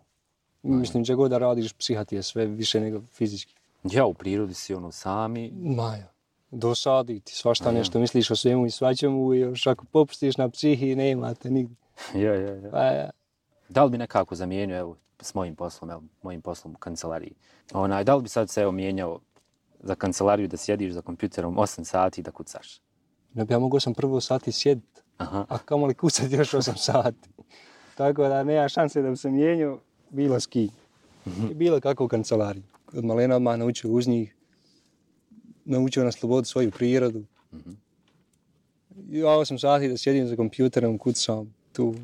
Mislim, 0.62 1.02
gdje 1.02 1.14
god 1.14 1.30
da 1.30 1.38
radiš, 1.38 1.72
psiha 1.72 2.04
ti 2.04 2.14
je 2.16 2.22
sve 2.22 2.46
više 2.46 2.80
nego 2.80 3.02
fizički. 3.12 3.54
Ja 3.84 4.04
u 4.06 4.14
prirodi 4.14 4.54
si, 4.54 4.74
ono, 4.74 4.92
sami. 4.92 5.50
Maja, 5.50 6.08
dosadi 6.58 7.20
ti 7.20 7.34
svašta 7.34 7.68
ja. 7.68 7.72
nešto, 7.72 7.98
misliš 7.98 8.30
o 8.30 8.36
svemu 8.36 8.66
i 8.66 8.70
svačemu 8.70 9.34
i 9.34 9.38
još 9.38 9.66
ako 9.66 9.84
popustiš 9.84 10.36
na 10.36 10.48
psihi, 10.48 10.94
nemate 10.94 11.50
nigdje. 11.50 11.76
Ja, 12.14 12.34
ja, 12.34 12.54
ja. 12.54 12.70
Pa 12.70 12.82
ja, 12.82 13.10
Da 13.68 13.84
li 13.84 13.90
bi 13.90 13.98
nekako 13.98 14.34
zamijenio, 14.34 14.78
evo, 14.78 14.96
s 15.20 15.34
mojim 15.34 15.54
poslom, 15.56 15.90
evo, 15.90 16.02
mojim 16.22 16.42
poslom 16.42 16.74
u 16.74 16.78
kancelariji? 16.78 17.34
Onaj, 17.72 18.04
da 18.04 18.14
li 18.16 18.22
bi 18.22 18.28
sad 18.28 18.50
se, 18.50 18.62
evo, 18.62 18.72
mijenjao 18.72 19.20
za 19.80 19.94
kancelariju 19.94 20.48
da 20.48 20.56
sjediš 20.56 20.92
za 20.92 21.02
kompjuterom 21.02 21.56
8 21.56 21.84
sati 21.84 22.20
i 22.20 22.24
da 22.24 22.30
kucaš? 22.30 22.80
ne 23.36 23.44
bi 23.44 23.54
ja 23.54 23.58
mogao 23.58 23.80
sam 23.80 23.94
prvo 23.94 24.20
sati 24.20 24.52
sjedit, 24.52 25.02
Aha. 25.16 25.46
a 25.48 25.58
kamoli 25.58 25.94
kucati 25.94 26.34
još 26.34 26.50
8 26.50 26.76
sati. 26.76 27.28
Tako 27.94 28.28
da 28.28 28.44
nema 28.44 28.68
šanse 28.68 29.02
da 29.02 29.10
bi 29.10 29.16
se 29.16 29.30
mijenio 29.30 29.78
bilo 30.10 30.40
s 30.40 30.46
kim. 30.46 30.70
I 31.50 31.54
bilo 31.54 31.80
kako 31.80 32.04
u 32.04 32.08
kancelariji. 32.08 32.62
Od 32.92 33.04
malena 33.04 33.36
odmah 33.36 33.58
naučio 33.58 33.90
uz 33.90 34.08
njih, 34.08 34.35
naučio 35.66 36.04
na 36.04 36.12
slobodu 36.12 36.44
svoju 36.44 36.70
prirodu. 36.70 37.24
I 39.10 39.18
ja 39.18 39.26
8 39.26 39.58
sati 39.58 39.88
da 39.88 39.96
sjedim 39.96 40.26
za 40.26 40.36
kompjuterom, 40.36 40.98
kucam, 40.98 41.54
tu, 41.72 41.94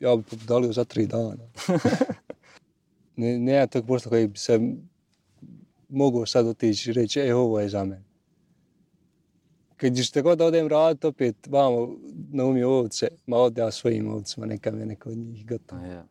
ja 0.00 0.16
bi 0.16 0.22
podalio 0.22 0.72
za 0.72 0.84
tri 0.84 1.06
dana. 1.06 1.36
ne, 3.16 3.38
nema 3.38 3.66
tog 3.66 3.86
posla 3.86 4.08
koji 4.08 4.28
bi 4.28 4.38
se 4.38 4.60
mogao 5.88 6.26
sad 6.26 6.46
otići 6.46 6.90
i 6.90 6.92
reći, 6.92 7.20
e, 7.20 7.34
ovo 7.34 7.60
je 7.60 7.68
za 7.68 7.84
mene. 7.84 8.02
Kad 9.76 9.96
ćete 9.96 10.22
god 10.22 10.38
da 10.38 10.44
odem 10.44 10.68
raditi, 10.68 11.06
opet 11.06 11.36
vamo 11.46 11.88
na 12.30 12.44
umi 12.44 12.62
ovce, 12.62 13.08
ma 13.26 13.36
ode 13.36 13.60
ja 13.60 13.70
svojim 13.70 14.14
ovcima, 14.14 14.46
neka 14.46 14.70
me 14.70 14.86
neko 14.86 15.10
od 15.10 15.16
njih 15.16 15.46
gotovo. 15.46 15.82
Ja. 15.84 16.04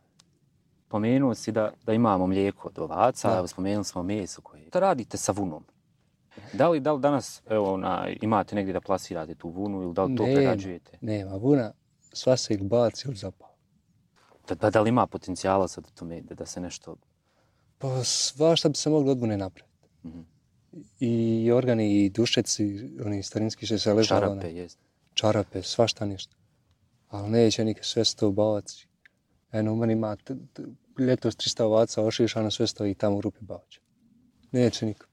Pomenuo 0.88 1.36
si 1.36 1.52
da, 1.52 1.72
da 1.86 1.94
imamo 1.94 2.28
mlijeko 2.28 2.68
od 2.68 2.80
ovaca, 2.80 3.42
Da. 3.42 3.48
spomenuli 3.48 3.86
smo 3.86 4.04
meso 4.04 4.42
koje... 4.42 4.68
Šta 4.68 4.80
radite 4.80 5.18
sa 5.18 5.32
vunom? 5.32 5.64
Da 6.54 6.70
li, 6.70 6.80
da 6.80 6.94
li 6.94 7.02
danas 7.02 7.42
evo, 7.50 7.78
na, 7.78 8.08
imate 8.22 8.56
negdje 8.56 8.74
da 8.74 8.82
plasirate 8.82 9.36
tu 9.36 9.50
vunu 9.50 9.82
ili 9.82 9.94
da 9.94 10.04
li 10.04 10.16
to 10.16 10.24
Nema. 10.24 10.36
prerađujete? 10.36 10.98
Nema, 11.02 11.36
vuna, 11.36 11.72
sva 12.14 12.38
se 12.38 12.54
ili 12.54 12.64
baci 12.64 13.08
ili 13.08 13.16
zapala. 13.18 13.52
Da, 14.48 14.56
da, 14.56 14.70
da 14.70 14.82
li 14.82 14.90
ima 14.90 15.08
potencijala 15.08 15.68
sad 15.68 15.88
u 15.88 15.92
tome 15.96 16.22
da, 16.22 16.36
da 16.36 16.46
se 16.46 16.62
nešto... 16.62 16.96
Pa 17.78 18.04
svašta 18.04 18.70
bi 18.70 18.76
se 18.76 18.90
moglo 18.90 19.12
od 19.12 19.20
vune 19.20 19.38
napraviti. 19.38 19.88
Mhm. 20.06 20.22
I 21.00 21.52
organi, 21.52 22.06
i 22.06 22.10
dušeci, 22.10 22.90
oni 23.06 23.24
starinski 23.24 23.66
što 23.66 23.78
se 23.78 23.94
ležalo. 23.94 24.22
Čarape, 24.22 24.54
jest. 24.54 24.80
čarape, 25.14 25.62
svašta 25.64 26.06
nešto. 26.06 26.36
Ali 27.10 27.30
neće 27.30 27.66
nikad 27.66 27.86
sve 27.86 28.06
sto 28.06 28.32
baci. 28.32 28.88
Eno, 29.52 29.74
u 29.74 29.76
meni 29.76 29.94
ima 29.94 30.18
ljetos 31.00 31.36
300 31.36 31.64
ovaca 31.64 32.04
ošišano, 32.04 32.52
sve 32.52 32.68
stoji 32.68 32.94
tamo 32.94 33.18
u 33.18 33.22
rupi 33.22 33.40
baoća. 33.42 33.82
Neće 34.52 34.86
niko. 34.86 35.06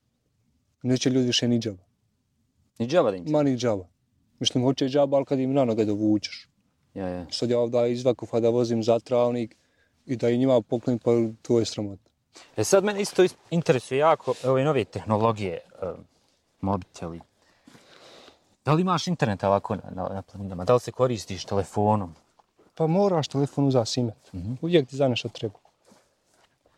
Neće 0.83 1.11
ljudi 1.11 1.27
više 1.27 1.49
ni 1.49 1.59
džaba. 1.59 1.83
Ni 2.79 2.87
džaba 2.87 3.11
da 3.11 3.17
im 3.17 3.25
Ma 3.27 3.43
ni 3.43 3.57
džaba. 3.57 3.85
Mislim, 4.39 4.65
hoće 4.65 4.89
džaba, 4.89 5.17
ali 5.17 5.27
kad 5.27 5.39
im 5.41 5.53
na 5.53 5.65
noge 5.65 5.85
dovučeš. 5.85 6.49
Ja, 6.95 7.09
ja. 7.09 7.27
Sad 7.31 7.51
ja 7.51 7.59
ovdje 7.59 7.93
iz 7.93 8.05
Vakufa 8.05 8.41
da 8.41 8.49
vozim 8.49 8.83
za 8.83 8.99
travnik 8.99 9.57
i 10.07 10.17
da 10.17 10.31
i 10.31 10.39
njima 10.39 10.61
poklonim, 10.61 10.99
pa 10.99 11.11
to 11.43 11.59
je 11.59 11.65
sramota. 11.65 12.03
E 12.57 12.65
sad 12.65 12.85
mene 12.85 13.01
isto 13.01 13.23
is- 13.25 13.35
interesuje 13.51 13.99
jako 13.99 14.35
ove 14.45 14.65
nove 14.65 14.85
tehnologije, 14.85 15.61
um, 15.83 16.05
mobiteli. 16.61 17.21
Da 18.65 18.73
li 18.73 18.81
imaš 18.83 19.07
internet 19.07 19.45
ovako 19.45 19.77
na, 19.77 19.83
na, 19.93 20.03
na 20.05 20.23
planinama? 20.23 20.65
Da 20.65 20.75
li 20.75 20.81
se 20.81 20.93
koristiš 20.93 21.45
telefonom? 21.45 22.15
Pa 22.75 22.87
moraš 22.87 23.29
telefon 23.29 23.67
uza 23.67 23.85
simet. 23.85 24.33
Mhm. 24.35 24.53
Uvijek 24.61 24.89
ti 24.89 24.97
za 24.97 25.09
nešto 25.09 25.29
treba. 25.29 25.59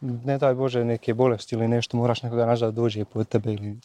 Ne 0.00 0.38
daj 0.38 0.54
Bože 0.54 0.84
neke 0.84 1.14
bolesti 1.14 1.54
ili 1.54 1.68
nešto, 1.68 1.96
moraš 1.96 2.22
nekoga 2.22 2.46
nazad 2.46 2.74
dođe 2.74 3.04
po 3.04 3.24
tebe 3.24 3.52
ili 3.52 3.78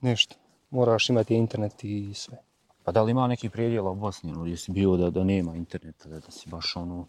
nešto. 0.00 0.36
Moraš 0.70 1.08
imati 1.10 1.34
internet 1.34 1.84
i 1.84 2.14
sve. 2.14 2.38
Pa 2.84 2.92
da 2.92 3.02
li 3.02 3.10
ima 3.10 3.26
neki 3.26 3.48
predjela 3.48 3.90
u 3.90 3.94
Bosni, 3.94 4.32
ono, 4.32 4.42
gdje 4.42 4.56
si 4.56 4.72
bio 4.72 4.96
da, 4.96 5.10
da 5.10 5.24
nema 5.24 5.56
interneta, 5.56 6.08
da, 6.08 6.20
da 6.20 6.30
si 6.30 6.48
baš 6.48 6.76
ono... 6.76 7.06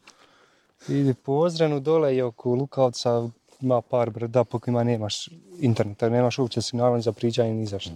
Po 1.23 1.33
Ozrenu 1.33 1.79
dole 1.79 2.15
i 2.15 2.21
oko 2.21 2.55
Lukavca 2.55 3.29
ima 3.61 3.81
par 3.81 4.09
brda 4.09 4.43
po 4.43 4.59
kojima 4.59 4.83
nemaš 4.83 5.29
interneta, 5.59 6.09
nemaš 6.09 6.39
uopće 6.39 6.61
signala 6.61 6.95
ni 6.95 7.01
za 7.01 7.11
pričanje 7.11 7.53
ni 7.53 7.65
za 7.65 7.79
što. 7.79 7.91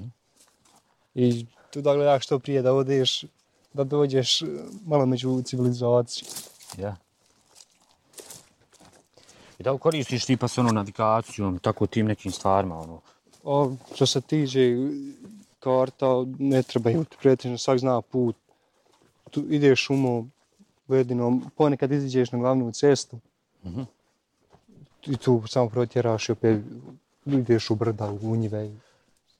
I 1.16 1.46
tu 1.74 1.82
da 1.82 1.96
gledaš 1.96 2.26
što 2.26 2.40
prije 2.40 2.62
da 2.62 2.74
odeš, 2.74 3.26
da 3.74 3.84
dođeš 3.84 4.42
eh, 4.42 4.46
malo 4.86 5.06
među 5.06 5.42
civilizaciju. 5.42 6.28
Ja. 6.78 6.96
I 9.60 9.64
da 9.64 9.78
koristiš 9.78 10.26
ti 10.26 10.38
pa 10.38 10.48
se 10.48 10.62
ono 10.62 10.72
navigacijom, 10.72 11.60
tako 11.60 11.88
tim 11.88 12.06
nekim 12.06 12.32
stvarima, 12.32 12.80
ono? 12.80 13.02
A 13.46 13.76
što 13.96 14.06
se 14.06 14.22
tiče 14.22 14.76
karta, 15.60 16.06
ne 16.40 16.64
treba 16.64 16.90
imati 16.90 17.18
pretežno, 17.22 17.58
svak 17.58 17.80
zna 17.80 18.02
put. 18.02 18.36
Tu 19.32 19.44
ideš 19.50 19.80
šumom, 19.80 20.32
ledinom, 20.88 21.52
ponekad 21.58 21.92
iziđeš 21.92 22.32
na 22.32 22.40
glavnu 22.40 22.72
cestu. 22.72 23.20
Mhm. 23.66 23.82
I 25.04 25.18
tu 25.18 25.44
samo 25.48 25.70
protjeraš 25.70 26.30
i 26.30 26.32
opet 26.32 26.62
ideš 27.26 27.70
u 27.70 27.76
brda, 27.76 28.12
u 28.14 28.36
njive. 28.36 28.72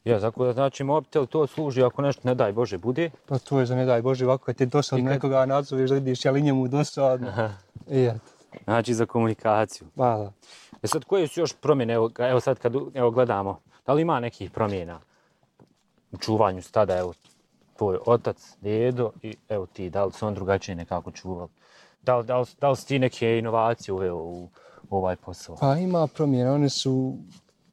Ja, 0.04 0.20
tako 0.20 0.46
da 0.46 0.54
znači 0.54 0.84
mobitel 0.84 1.26
to 1.26 1.48
služi 1.48 1.84
ako 1.84 2.02
nešto, 2.02 2.22
ne 2.24 2.36
daj 2.36 2.52
Bože, 2.52 2.78
bude. 2.78 3.10
Pa 3.26 3.38
to 3.40 3.60
je 3.60 3.66
za 3.66 3.76
ne 3.76 3.86
daj 3.86 4.02
Bože, 4.02 4.26
ovako 4.26 4.46
kad 4.46 4.56
ti 4.56 4.66
dosadno 4.66 5.06
kad- 5.06 5.14
nekoga 5.14 5.46
nadzoveš 5.46 5.90
da 5.90 5.96
vidiš 5.96 6.26
je 6.26 6.32
li 6.32 6.42
njemu 6.42 6.68
dosadno. 6.68 7.28
Aha. 7.28 7.50
I 7.90 8.04
eto, 8.04 8.20
Znači 8.64 8.94
za 8.94 9.06
komunikaciju. 9.06 9.88
hvala. 9.96 10.32
E 10.84 10.88
sad, 10.88 11.04
koje 11.04 11.28
su 11.28 11.40
još 11.40 11.54
promjene, 11.54 11.94
evo, 11.94 12.10
evo 12.20 12.40
sad 12.40 12.60
kad 12.60 12.74
evo, 12.94 13.12
gledamo, 13.12 13.60
da 13.86 13.94
li 13.94 14.02
ima 14.02 14.20
nekih 14.20 14.52
promjena 14.52 15.00
u 16.12 16.18
čuvanju 16.18 16.62
stada, 16.62 16.98
evo, 16.98 17.14
tvoj 17.78 17.98
otac, 18.06 18.56
dedo 18.62 19.12
i 19.22 19.36
evo 19.50 19.66
ti, 19.66 19.90
da 19.90 20.06
li 20.06 20.12
su 20.12 20.28
on 20.28 20.34
drugačije 20.34 20.76
nekako 20.76 21.12
čuvali? 21.12 21.50
Da 22.02 22.18
li, 22.18 22.26
da 22.26 22.40
li, 22.40 22.46
da 22.62 22.70
li 22.70 22.76
su 22.76 22.88
ti 22.88 23.00
neke 23.00 23.38
inovacije 23.38 23.94
uveo 23.94 24.16
u, 24.16 24.50
u 24.90 24.98
ovaj 24.98 25.16
posao? 25.16 25.56
Pa 25.56 25.76
ima 25.76 26.08
promjena, 26.08 26.54
one 26.54 26.70
su 26.70 27.18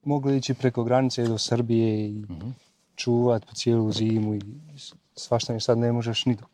mogli 0.05 0.37
ići 0.37 0.55
preko 0.55 0.85
granice 0.85 1.23
do 1.23 1.39
Srbije 1.39 2.09
i 2.09 2.25
čuvat 2.97 3.47
po 3.47 3.53
cijelu 3.55 3.93
zimu 3.93 4.35
i 4.35 4.41
svašta 5.15 5.53
ne 5.53 5.61
sad 5.61 5.79
ne 5.79 5.93
možeš 5.93 6.25
ni 6.27 6.35
dok. 6.35 6.49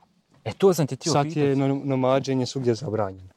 E, 0.45 0.53
to 0.53 0.75
sam 0.75 0.87
ti 0.87 0.97
htio 0.97 1.13
Sad 1.13 1.23
pitati. 1.25 1.41
je 1.41 1.57
no- 1.57 1.81
nomađenje 1.85 2.47
svugdje 2.47 2.75
zabranjeno. 2.75 3.29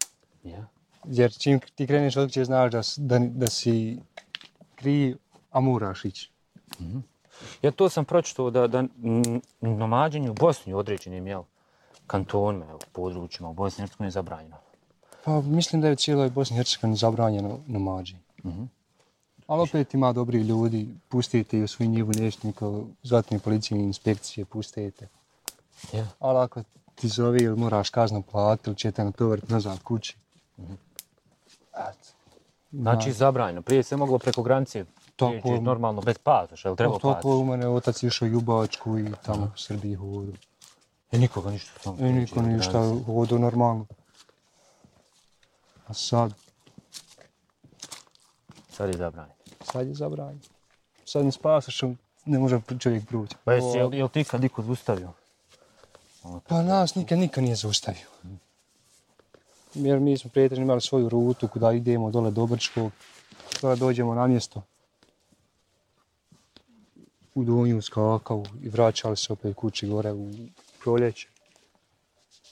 Ja. 0.43 0.65
Jer 1.07 1.33
čim 1.33 1.59
ti 1.75 1.87
kreneš 1.87 2.17
od 2.17 2.27
kuće 2.27 2.45
znaš 2.45 2.71
da, 2.71 2.81
da, 2.97 3.19
da 3.19 3.47
si 3.47 3.97
kriv, 4.75 5.17
a 5.51 5.59
moraš 5.59 6.05
ići. 6.05 6.29
Ja 7.61 7.71
to 7.71 7.89
sam 7.89 8.05
pročitao 8.05 8.49
da, 8.49 8.67
da 8.67 8.81
mm, 8.81 9.41
nomađenje 9.61 10.29
u 10.29 10.33
Bosni 10.33 10.73
u 10.73 10.77
određenim, 10.77 11.27
jel, 11.27 11.43
kantonima, 12.07 12.65
evo, 12.65 12.79
područjima 12.91 13.49
u 13.49 13.53
Bosni 13.53 13.81
i 13.81 13.83
Hercegovini 13.83 14.07
je 14.07 14.11
zabranjeno. 14.11 14.57
Pa 15.25 15.41
mislim 15.41 15.81
da 15.81 15.87
je 15.87 15.93
u 15.93 15.95
cijeloj 15.95 16.29
Bosni 16.29 16.55
i 16.55 16.57
Hercegovini 16.57 16.97
zabranjeno 16.97 17.59
nomađenje. 17.67 18.19
Mhm. 18.45 18.63
Ali 19.47 19.61
opet 19.61 19.93
ima 19.93 20.13
dobri 20.13 20.41
ljudi, 20.41 20.87
pustite 21.09 21.57
i 21.57 21.63
u 21.63 21.67
svoju 21.67 21.89
njivu 21.89 22.11
nešto, 22.15 22.47
niko 22.47 22.85
policije 23.43 23.79
i 23.79 23.83
inspekcije, 23.83 24.45
pustite. 24.45 25.07
Ja. 25.93 26.07
Ali 26.19 26.39
ako 26.39 26.63
ti 26.95 27.07
zove 27.07 27.39
ili 27.39 27.57
moraš 27.57 27.89
kaznu 27.89 28.21
platiti 28.21 28.69
ili 28.69 28.77
će 28.77 28.91
te 28.91 29.03
natovariti 29.03 29.53
nazad 29.53 29.83
kući. 29.83 30.17
Eto. 31.75 32.09
Znači, 32.71 33.11
zabranjeno. 33.11 33.61
Prije 33.61 33.83
se 33.83 33.97
moglo 33.97 34.19
preko 34.19 34.43
granice 34.43 34.85
Tako. 35.15 35.31
prijeći 35.31 35.61
normalno 35.61 36.01
bez 36.01 36.17
pasoša, 36.17 36.67
jel 36.67 36.75
treba 36.75 36.93
Pa, 36.93 36.99
toliko 36.99 37.17
pasoš? 37.19 37.31
u 37.31 37.45
mene 37.45 37.67
otac 37.67 38.03
išao 38.03 38.27
i 38.27 38.35
u 38.35 38.41
Bačku 38.41 38.97
i 38.99 39.11
tamo 39.25 39.45
u 39.45 39.57
Srbiji 39.57 39.95
hodu. 39.95 40.33
I 41.11 41.17
nikoga 41.17 41.51
ništa 41.51 41.71
samo 41.79 41.97
I 41.99 42.03
niko 42.03 42.41
ništa 42.41 42.79
hodu 43.05 43.39
normalno. 43.39 43.85
A 45.87 45.93
sad, 45.93 46.33
Sad 48.69 48.89
je 48.89 48.97
zabranjeno. 48.97 49.35
sad 49.63 49.87
je 49.87 49.93
zabranjeno. 49.93 50.39
Sad 51.05 51.25
ne 51.25 51.31
spasaš, 51.31 51.81
ne 52.25 52.39
može 52.39 52.61
čovjek 52.79 53.07
proći. 53.07 53.35
Pa 53.43 53.53
jesi, 53.53 53.77
jel, 53.77 53.93
jel 53.93 54.09
ti 54.09 54.23
kad 54.23 54.41
niko 54.41 54.61
zustavio? 54.61 55.11
Ono, 56.23 56.39
Pa 56.39 56.61
nas 56.61 56.95
nikad 56.95 57.19
niko 57.19 57.41
nije 57.41 57.55
zaustavio. 57.55 58.05
Jer 59.75 59.99
mi 59.99 60.17
smo 60.17 60.29
pretežno 60.29 60.63
imali 60.63 60.81
svoju 60.81 61.09
rutu 61.09 61.47
kuda 61.47 61.71
idemo 61.71 62.11
dole 62.11 62.31
do 62.31 62.45
Brčkog, 62.45 62.91
kada 63.61 63.75
dođemo 63.75 64.15
na 64.15 64.27
mjesto. 64.27 64.61
U 67.35 67.43
Donju, 67.43 67.81
skakavu 67.81 68.45
i 68.63 68.69
vraćali 68.69 69.17
se 69.17 69.33
opet 69.33 69.55
kući 69.55 69.87
gore 69.87 70.11
u 70.13 70.31
proljeće. 70.83 71.27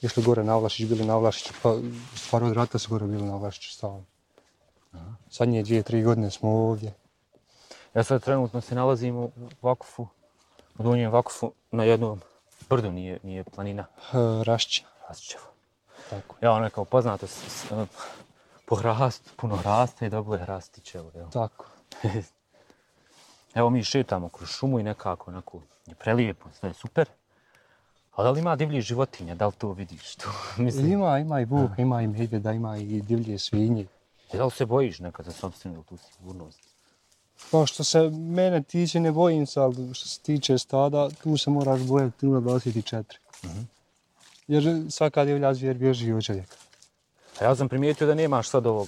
Išli 0.01 0.23
gore 0.23 0.43
na 0.43 0.57
Vlašić, 0.57 0.88
bili 0.88 1.05
na 1.05 1.17
Vlašiću, 1.17 1.53
pa 1.63 1.75
stvar 2.15 2.43
od 2.43 2.53
rata 2.53 2.79
su 2.79 2.89
gore 2.89 3.07
bili 3.07 3.23
na 3.23 3.36
Vlašiću 3.36 3.73
stalno. 3.73 4.03
Zadnje 5.31 5.63
dvije, 5.63 5.83
tri 5.83 6.03
godine 6.03 6.31
smo 6.31 6.49
ovdje. 6.49 6.93
Ja 7.93 8.03
sad 8.03 8.23
trenutno 8.23 8.62
se 8.62 8.75
nalazim 8.75 9.15
u 9.15 9.31
Vakufu, 9.62 10.07
u 10.77 10.83
Donjem 10.83 11.12
Vakufu, 11.12 11.51
na 11.71 11.83
jednom 11.83 12.21
brdu, 12.69 12.91
nije, 12.91 13.19
nije 13.23 13.43
planina, 13.43 13.86
E, 14.13 14.43
Rašće, 14.43 14.83
Rasićevo. 15.09 15.52
Tako. 16.15 16.36
Ja 16.41 16.52
ono 16.52 16.69
kao 16.69 16.86
poznato, 16.86 17.28
s, 17.28 17.32
s, 17.47 17.71
ono, 17.71 17.88
po 18.65 18.76
hrastu, 18.76 19.32
puno 19.36 19.56
hrasta 19.56 20.06
i 20.06 20.10
dobro 20.10 20.38
je 20.38 20.43
hrastićevo, 20.43 21.12
jel? 21.15 21.30
Tako. 21.30 21.65
Evo 23.56 23.69
mi 23.69 23.84
šetamo 23.84 24.30
kroz 24.30 24.49
šumu 24.49 24.80
i 24.80 24.84
nekako 24.84 25.32
onako 25.32 25.62
je 25.86 25.95
prelijepo, 25.95 26.49
sve 26.60 26.69
je 26.69 26.73
super. 26.73 27.10
A 28.15 28.23
da 28.23 28.32
li 28.32 28.39
ima 28.39 28.56
divlji 28.56 28.82
životinja, 28.82 29.36
da 29.36 29.47
li 29.47 29.54
to 29.54 29.71
vidiš? 29.71 30.15
To, 30.15 30.30
mislim, 30.63 30.91
Ima, 30.91 31.19
ima 31.19 31.41
i 31.41 31.45
vuka, 31.45 31.76
ima 31.78 32.02
i 32.02 32.08
medvjeda, 32.08 32.52
ima 32.52 32.78
i 32.78 33.02
divlje 33.02 33.39
svinje. 33.39 33.88
da 34.34 34.45
li 34.45 34.52
se 34.52 34.65
bojiš 34.65 34.99
nekad 34.99 35.26
za 35.26 35.32
sobstvenu 35.32 35.84
tu 35.84 35.97
sigurnost? 35.97 36.60
Pa 37.52 37.65
što 37.65 37.84
se 37.84 37.99
mene 38.10 38.63
tiče 38.63 38.99
ne 38.99 39.12
bojim 39.12 39.45
se, 39.45 39.60
ali 39.60 39.93
što 39.93 40.08
se 40.08 40.19
tiče 40.19 40.58
stada, 40.58 41.10
tu 41.10 41.38
se 41.38 41.49
moraš 41.49 41.82
bojati 41.82 42.26
0,24. 42.26 43.04
Jer 44.47 44.86
svaka 44.89 45.25
divlja 45.25 45.53
zvijer 45.53 45.77
bježi 45.77 46.12
od 46.12 46.23
čovjeka. 46.23 46.56
A 47.39 47.43
ja 47.43 47.56
sam 47.56 47.69
primijetio 47.69 48.08
da 48.08 48.15
nemaš 48.15 48.49
sad 48.49 48.65
ovog 48.65 48.88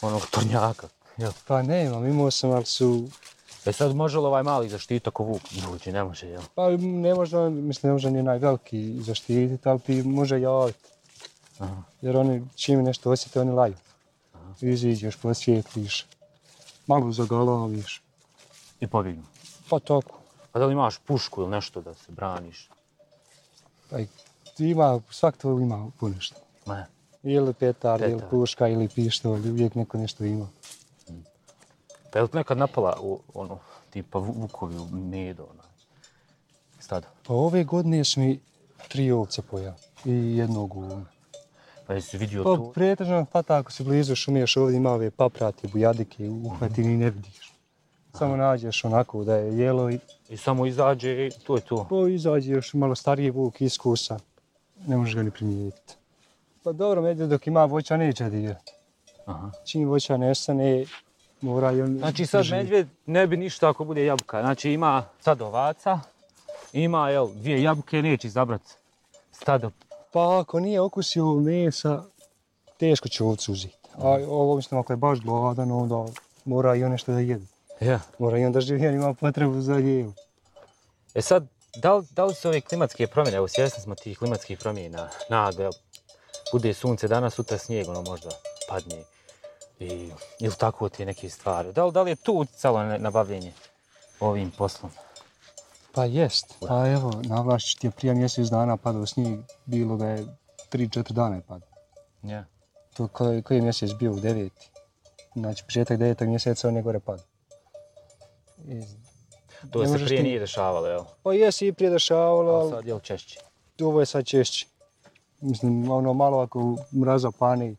onog 0.00 0.26
tornjaka. 0.30 0.88
Jel? 1.16 1.32
Pa 1.46 1.62
nemam, 1.62 2.06
imao 2.06 2.30
sam, 2.30 2.50
ali 2.50 2.64
su... 2.64 3.08
E 3.66 3.72
sad 3.72 3.96
može 3.96 4.18
li 4.18 4.26
ovaj 4.26 4.42
mali 4.42 4.68
zaštiti 4.68 5.08
ako 5.08 5.24
vuk 5.24 5.42
dođe, 5.52 5.92
ne 5.92 6.04
može, 6.04 6.26
jel? 6.26 6.42
Pa 6.54 6.70
ne 6.76 7.14
može, 7.14 7.50
mislim, 7.50 7.88
ne 7.88 7.92
može 7.92 8.10
ni 8.10 8.18
onaj 8.18 8.38
veliki 8.38 9.02
zaštititi, 9.02 9.68
ali 9.68 9.80
ti 9.80 10.02
može 10.02 10.40
javiti. 10.40 10.88
Aha. 11.58 11.82
Jer 12.00 12.16
oni 12.16 12.46
čim 12.54 12.82
nešto 12.82 13.10
osjete, 13.10 13.40
oni 13.40 13.50
laju. 13.50 13.74
Iziđeš, 14.60 15.16
posvijetliš, 15.16 16.06
malo 16.86 17.12
zagalaviš. 17.12 18.02
I 18.80 18.86
pobjegnu. 18.86 19.22
Pa 19.68 19.78
tako. 19.78 20.18
A 20.52 20.58
da 20.58 20.66
li 20.66 20.72
imaš 20.72 20.98
pušku 20.98 21.40
ili 21.40 21.50
nešto 21.50 21.80
da 21.80 21.94
se 21.94 22.12
braniš? 22.12 22.68
Pa 23.90 23.96
ima, 24.60 25.00
svak 25.10 25.36
to 25.36 25.50
ima 25.52 25.90
ponešto. 26.00 26.36
Ne. 26.66 26.86
Ili 27.22 27.52
petard, 27.52 28.02
ili 28.02 28.12
Petard. 28.12 28.30
puška, 28.30 28.68
ili 28.68 28.88
pištolj, 28.88 29.50
uvijek 29.50 29.74
neko 29.74 29.98
nešto 29.98 30.24
ima. 30.24 30.48
Pa 32.12 32.18
je 32.18 32.22
li 32.22 32.28
nekad 32.32 32.58
napala 32.58 32.96
u, 33.02 33.20
ono, 33.34 33.58
tipa 33.90 34.18
vu- 34.18 34.32
vukovi 34.32 34.76
u 34.76 34.86
medo, 34.86 35.42
onaj, 35.44 35.66
stada? 36.78 37.06
Pa 37.26 37.34
ove 37.34 37.64
godine 37.64 38.04
su 38.04 38.20
mi 38.20 38.40
tri 38.88 39.10
ovce 39.10 39.42
pojeli 39.42 39.74
i 40.04 40.36
jednog 40.36 40.76
uvna. 40.76 41.04
Pa 41.86 41.94
jesi 41.94 42.18
vidio 42.18 42.44
Pa 42.44 42.56
to? 42.56 42.72
pretežno 42.72 43.26
pa 43.32 43.42
tako 43.42 43.72
si 43.72 43.84
blizu 43.84 44.14
šumiješ 44.14 44.56
ovdje 44.56 44.76
ima 44.76 44.90
ove 44.90 45.10
paprate, 45.10 45.68
bujadike, 45.68 46.28
uhvati 46.28 46.84
ni 46.84 46.96
ne 46.96 47.10
vidiš. 47.10 47.52
Samo 48.14 48.36
nađeš 48.36 48.84
onako 48.84 49.24
da 49.24 49.36
je 49.36 49.58
jelo 49.58 49.90
i 49.90 49.98
I 50.28 50.36
samo 50.36 50.66
izađe 50.66 51.26
i 51.26 51.30
to 51.46 51.56
je 51.56 51.60
to. 51.62 51.86
po 51.88 52.06
izađe 52.06 52.52
još 52.52 52.74
malo 52.74 52.94
stariji 52.94 53.30
vuk 53.30 53.60
iskusa. 53.60 54.18
Ne 54.86 54.96
možeš 54.96 55.14
ga 55.14 55.22
ni 55.22 55.30
primijetiti. 55.30 55.94
Pa 56.62 56.72
dobro, 56.72 57.02
medvjed 57.02 57.28
dok 57.28 57.46
ima 57.46 57.64
voća 57.64 57.96
neće 57.96 58.30
dirati. 58.30 58.72
Aha. 59.26 59.50
Čim 59.64 59.88
voća 59.88 60.16
nestane, 60.16 60.84
mora 61.40 61.72
i 61.72 61.82
on... 61.82 61.98
Znači 61.98 62.26
sad 62.26 62.40
drži. 62.40 62.54
medvjed 62.54 62.88
ne 63.06 63.26
bi 63.26 63.36
ništa 63.36 63.70
ako 63.70 63.84
bude 63.84 64.04
jabuka. 64.04 64.40
Znači 64.40 64.70
ima 64.70 65.04
sad 65.20 65.42
ovaca, 65.42 66.00
ima 66.72 67.10
jel, 67.10 67.28
dvije 67.34 67.62
jabuke, 67.62 68.02
neće 68.02 68.28
izabrat 68.28 68.62
stado. 69.32 69.70
Pa 70.12 70.40
ako 70.40 70.60
nije 70.60 70.80
okusio 70.80 71.34
mesa, 71.34 72.02
teško 72.78 73.08
će 73.08 73.24
ovcu 73.24 73.52
uzeti. 73.52 73.76
A 73.98 74.08
ovo 74.28 74.56
mislim 74.56 74.80
ako 74.80 74.92
je 74.92 74.96
baš 74.96 75.20
gladan, 75.20 75.70
onda 75.72 76.04
mora 76.44 76.74
i 76.74 76.84
on 76.84 76.90
nešto 76.90 77.12
da 77.12 77.20
jede. 77.20 77.46
Ja. 77.80 78.00
Mora 78.18 78.38
i 78.38 78.44
on 78.44 78.52
da 78.52 78.60
živi, 78.60 78.88
on 78.88 78.94
ima 78.94 79.14
potrebu 79.14 79.60
za 79.60 79.74
jelu. 79.74 80.12
E 81.14 81.22
sad, 81.22 81.46
da 81.76 81.94
li, 81.94 82.06
da 82.10 82.24
li 82.24 82.34
su 82.34 82.48
ove 82.48 82.60
klimatske 82.60 83.06
promjene, 83.06 83.36
evo 83.36 83.48
svjesni 83.48 83.82
smo 83.82 83.94
tih 83.94 84.18
klimatskih 84.18 84.58
promjena, 84.58 85.08
naglo, 85.28 85.62
jel, 85.62 85.72
bude 86.52 86.74
sunce 86.74 87.08
danas, 87.08 87.34
sutra 87.34 87.58
snijeg, 87.58 87.88
ono 87.88 88.02
možda 88.02 88.30
padne. 88.68 89.02
I, 89.78 90.10
ili 90.40 90.54
tako 90.58 90.88
ti 90.88 91.04
neke 91.04 91.30
stvari. 91.30 91.72
Da 91.72 91.84
li, 91.84 91.92
da 91.92 92.02
li 92.02 92.10
je 92.10 92.16
to 92.16 92.32
utjecalo 92.32 92.82
na, 92.82 92.98
na 92.98 93.10
bavljenje 93.10 93.52
ovim 94.20 94.50
poslom? 94.50 94.92
Pa 95.92 96.04
jest. 96.04 96.54
Pa 96.68 96.88
evo, 96.88 97.12
na 97.24 97.40
vlašću 97.40 97.78
ti 97.78 97.86
je 97.86 97.90
prije 97.90 98.14
mjesec 98.14 98.48
dana 98.48 98.76
padao 98.76 99.06
snijeg, 99.06 99.40
bilo 99.64 99.96
da 99.96 100.06
je 100.06 100.26
3-4 100.72 101.12
dana 101.12 101.36
je 101.36 101.42
padao. 101.42 101.68
Ja. 102.22 102.44
To 102.94 103.08
koji, 103.08 103.42
koji 103.42 103.58
je 103.58 103.62
mjesec 103.62 103.90
bio 103.92 104.12
u 104.12 104.20
deveti. 104.20 104.70
Znači, 105.34 105.64
početak 105.64 105.98
devetog 105.98 106.28
mjeseca 106.28 106.68
on 106.68 106.76
je 106.76 106.82
gore 106.82 107.00
padao. 107.00 107.24
I, 108.64 108.82
To 109.70 109.82
Ne 109.82 109.88
se 109.88 109.94
prije 109.96 110.16
ti- 110.16 110.22
nije 110.22 110.38
dešavalo, 110.38 110.86
jel? 110.86 111.04
pa 111.22 111.32
jesi 111.32 111.66
i 111.66 111.72
prije 111.72 111.90
dešavalo, 111.90 112.52
ali 112.52 112.70
sad 112.70 112.86
je 112.86 112.94
li 112.94 113.00
češće? 113.00 113.40
ovo 113.80 114.00
je 114.00 114.06
sad 114.06 114.26
češće. 114.26 114.66
Mislim, 115.40 115.90
ono 115.90 116.12
malo 116.14 116.38
ako 116.38 116.76
mraza 116.94 117.30
pani, 117.30 117.76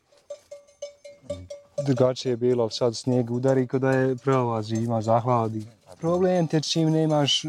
drugačije 1.80 2.32
je 2.32 2.38
bilo, 2.38 2.70
sad 2.70 2.96
snijeg 2.96 3.32
udari 3.32 3.68
kod 3.68 3.82
da 3.82 3.92
je 3.92 4.16
prava 4.16 4.62
zima, 4.62 5.02
zahladi. 5.02 5.66
Problem 5.98 6.48
te 6.48 6.62
čim 6.62 6.90
nemaš 6.90 7.44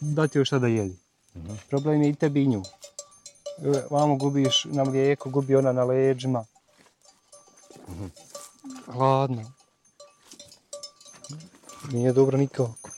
da 0.00 0.28
ti 0.28 0.38
još 0.38 0.48
šta 0.48 0.58
da 0.58 0.66
jedi. 0.66 0.96
Problem 1.68 2.02
je 2.02 2.08
i 2.08 2.14
tebi 2.14 2.46
nju. 2.46 2.62
E, 3.58 3.82
Vamo 3.90 4.16
gubiš 4.16 4.64
na 4.64 4.84
mlijeku, 4.84 5.30
gubi 5.30 5.56
ona 5.56 5.72
na 5.72 5.84
leđima. 5.84 6.44
Hladno. 8.86 9.52
Nije 11.92 12.12
dobro 12.12 12.38
nikako. 12.38 12.90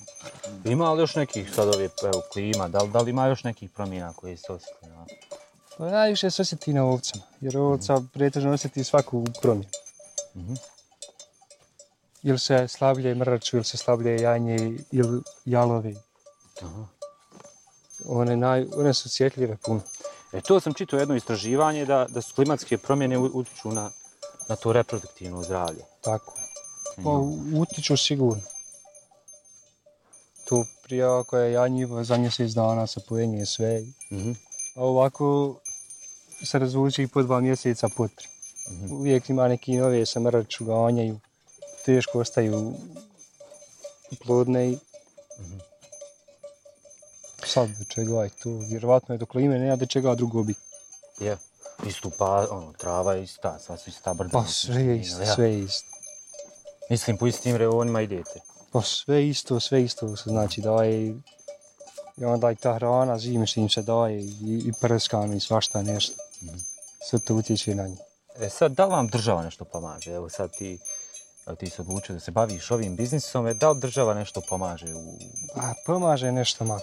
Ima 0.64 0.92
li 0.92 1.02
još 1.02 1.14
nekih 1.14 1.54
sad 1.54 1.74
ove 1.74 1.84
evo, 1.84 2.22
klima, 2.32 2.68
da 2.68 2.82
li, 2.82 2.90
da 2.90 3.00
li 3.00 3.10
ima 3.10 3.26
još 3.26 3.44
nekih 3.44 3.70
promjena 3.70 4.12
koje 4.12 4.36
se 4.36 4.52
osjeti? 4.52 4.86
Ja? 4.86 5.06
Pa 5.78 5.90
najviše 5.90 6.30
se 6.30 6.42
osjeti 6.42 6.72
na 6.72 6.84
ovcama, 6.84 7.24
jer 7.40 7.58
ovca 7.58 8.02
pretežno 8.12 8.52
osjeti 8.52 8.84
svaku 8.84 9.24
promjenu. 9.42 9.70
Mhm. 10.36 10.54
Ili 12.22 12.38
se 12.38 12.68
slavlje 12.68 13.14
mrču, 13.14 13.56
ili 13.56 13.64
se 13.64 13.76
slavlje 13.76 14.20
janje, 14.20 14.78
ili 14.92 15.22
jalovi. 15.44 15.96
Aha. 16.62 16.84
One, 18.08 18.36
naj, 18.36 18.66
one 18.76 18.94
su 18.94 19.06
osjetljive 19.06 19.56
puno. 19.56 19.80
E 20.32 20.40
to 20.40 20.60
sam 20.60 20.74
čitao 20.74 20.98
jedno 20.98 21.14
istraživanje 21.14 21.86
da, 21.86 22.06
da 22.08 22.22
su 22.22 22.34
klimatske 22.34 22.78
promjene 22.78 23.18
utiču 23.18 23.68
na, 23.72 23.90
na 24.48 24.56
to 24.56 24.72
reproduktivno 24.72 25.42
zdravlje. 25.42 25.84
Tako. 26.00 26.34
Pa 27.04 27.10
utiču 27.60 27.96
sigurno. 27.96 28.42
To 30.90 30.92
prije 30.92 31.04
ako 31.04 31.36
je 31.36 31.52
janjivo 31.52 32.04
za 32.04 32.16
mjesec 32.16 32.50
dana 32.52 32.86
se 32.86 33.00
pojenje 33.08 33.46
sve. 33.46 33.82
Mhm. 34.12 34.32
A 34.74 34.84
ovako 34.84 35.56
se 36.44 36.58
razvuči 36.58 37.02
i 37.02 37.06
po 37.06 37.22
dva 37.22 37.40
mjeseca 37.40 37.88
potri. 37.96 38.28
Uvijek 38.90 39.30
ima 39.30 39.48
neki 39.48 39.76
nove 39.76 40.06
se 40.06 40.20
mrču, 40.20 40.64
ganjaju. 40.64 41.20
Teško 41.84 42.20
ostaju 42.20 42.74
plodne 44.24 44.70
i 44.70 44.78
sad 47.46 47.68
do 47.68 47.84
čega 47.84 48.22
je 48.22 48.30
to, 48.42 48.50
vjerovatno 48.50 49.14
je 49.14 49.18
do 49.18 49.26
klime, 49.26 49.58
nema 49.58 49.76
do 49.76 49.86
čega 49.86 50.14
drugo 50.14 50.42
biti. 50.42 50.60
Je. 51.20 51.36
Istu 51.86 52.10
pa, 52.18 52.46
ono, 52.50 52.72
trava 52.72 53.14
je 53.14 53.22
ista, 53.22 53.58
sad 53.58 53.80
su 53.80 53.90
ista 53.90 54.14
brda. 54.14 54.32
Pa 54.32 54.44
sve 54.46 54.82
je 54.82 55.00
isto, 55.00 55.26
sve 55.34 55.52
je 55.52 55.60
isto. 55.60 55.88
Mislim, 56.90 57.16
po 57.16 57.26
istim 57.26 57.56
reonima 57.56 58.00
idete. 58.00 58.40
Pa 58.72 58.82
sve 58.82 59.28
isto, 59.28 59.60
sve 59.60 59.82
isto 59.82 60.16
se 60.16 60.30
znači 60.30 60.60
daje 60.60 61.14
i 62.16 62.24
onda 62.24 62.50
i 62.50 62.56
ta 62.56 62.74
hrana 62.74 63.18
zime 63.18 63.46
što 63.46 63.60
im 63.60 63.68
se 63.68 63.82
daje 63.82 64.20
i, 64.20 64.62
i 64.66 64.72
prskano 64.80 65.34
i 65.34 65.40
svašta 65.40 65.82
nešto. 65.82 66.14
Sve 67.08 67.18
to 67.18 67.34
utječe 67.34 67.74
na 67.74 67.86
njih. 67.86 67.98
E 68.40 68.48
sad, 68.48 68.72
da 68.72 68.84
li 68.84 68.90
vam 68.90 69.08
država 69.08 69.42
nešto 69.42 69.64
pomaže? 69.64 70.12
Evo 70.12 70.28
sad 70.28 70.56
ti, 70.56 70.78
evo 71.46 71.56
ti 71.56 71.70
se 71.70 71.82
odlučio 71.82 72.14
da 72.14 72.20
se 72.20 72.30
baviš 72.30 72.70
ovim 72.70 72.96
biznisom, 72.96 73.46
e, 73.46 73.54
da 73.54 73.70
li 73.70 73.80
država 73.80 74.14
nešto 74.14 74.40
pomaže 74.48 74.94
u... 74.94 75.18
A 75.54 75.72
pomaže 75.86 76.32
nešto 76.32 76.64
malo. 76.64 76.80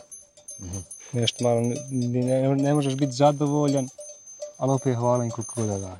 Nešto 1.12 1.44
malo, 1.44 1.62
ne, 1.62 2.24
ne, 2.24 2.56
ne 2.56 2.74
možeš 2.74 2.96
biti 2.96 3.12
zadovoljan, 3.12 3.90
ali 4.58 4.72
opet 4.72 4.96
hvalim 4.96 5.32
koliko 5.32 5.62
god 5.62 5.70
da 5.70 5.78
daje. 5.80 5.98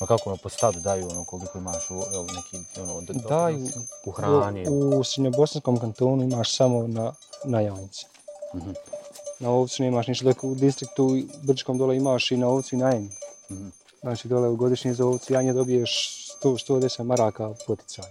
Pa 0.00 0.06
kako 0.06 0.30
ono, 0.30 0.36
po 0.36 0.48
stadu 0.48 0.80
daju 0.80 1.08
ono 1.10 1.24
koliko 1.24 1.58
imaš 1.58 1.90
u, 1.90 1.94
evo, 2.14 2.26
neki, 2.34 2.80
ono, 2.80 3.00
d- 3.00 3.12
Daju 3.28 3.68
u 4.06 4.10
hrani? 4.10 4.68
U, 4.68 4.98
u 4.98 5.04
Srednjobosanskom 5.04 5.78
kantonu 5.80 6.22
imaš 6.24 6.56
samo 6.56 6.86
na, 6.86 7.12
na 7.44 7.60
jajnice. 7.60 8.06
Mhm. 8.54 8.70
Na 9.38 9.50
ovcu 9.50 9.82
nemaš 9.82 10.06
ništa, 10.06 10.24
dok 10.24 10.44
u 10.44 10.54
distriktu 10.54 11.04
u 11.04 11.16
Brčkom 11.42 11.78
dole 11.78 11.96
imaš 11.96 12.30
i 12.30 12.36
na 12.36 12.48
ovcu 12.48 12.74
i 12.74 12.78
na 12.78 12.90
jenju. 12.90 13.10
Mhm. 13.50 13.68
Znači 14.00 14.28
dole 14.28 14.48
u 14.48 14.56
godišnji 14.56 14.94
za 14.94 15.06
ovcu 15.06 15.32
janje 15.32 15.52
dobiješ 15.52 16.10
100, 16.42 16.70
110 16.72 17.02
maraka 17.02 17.54
poticaj. 17.66 18.04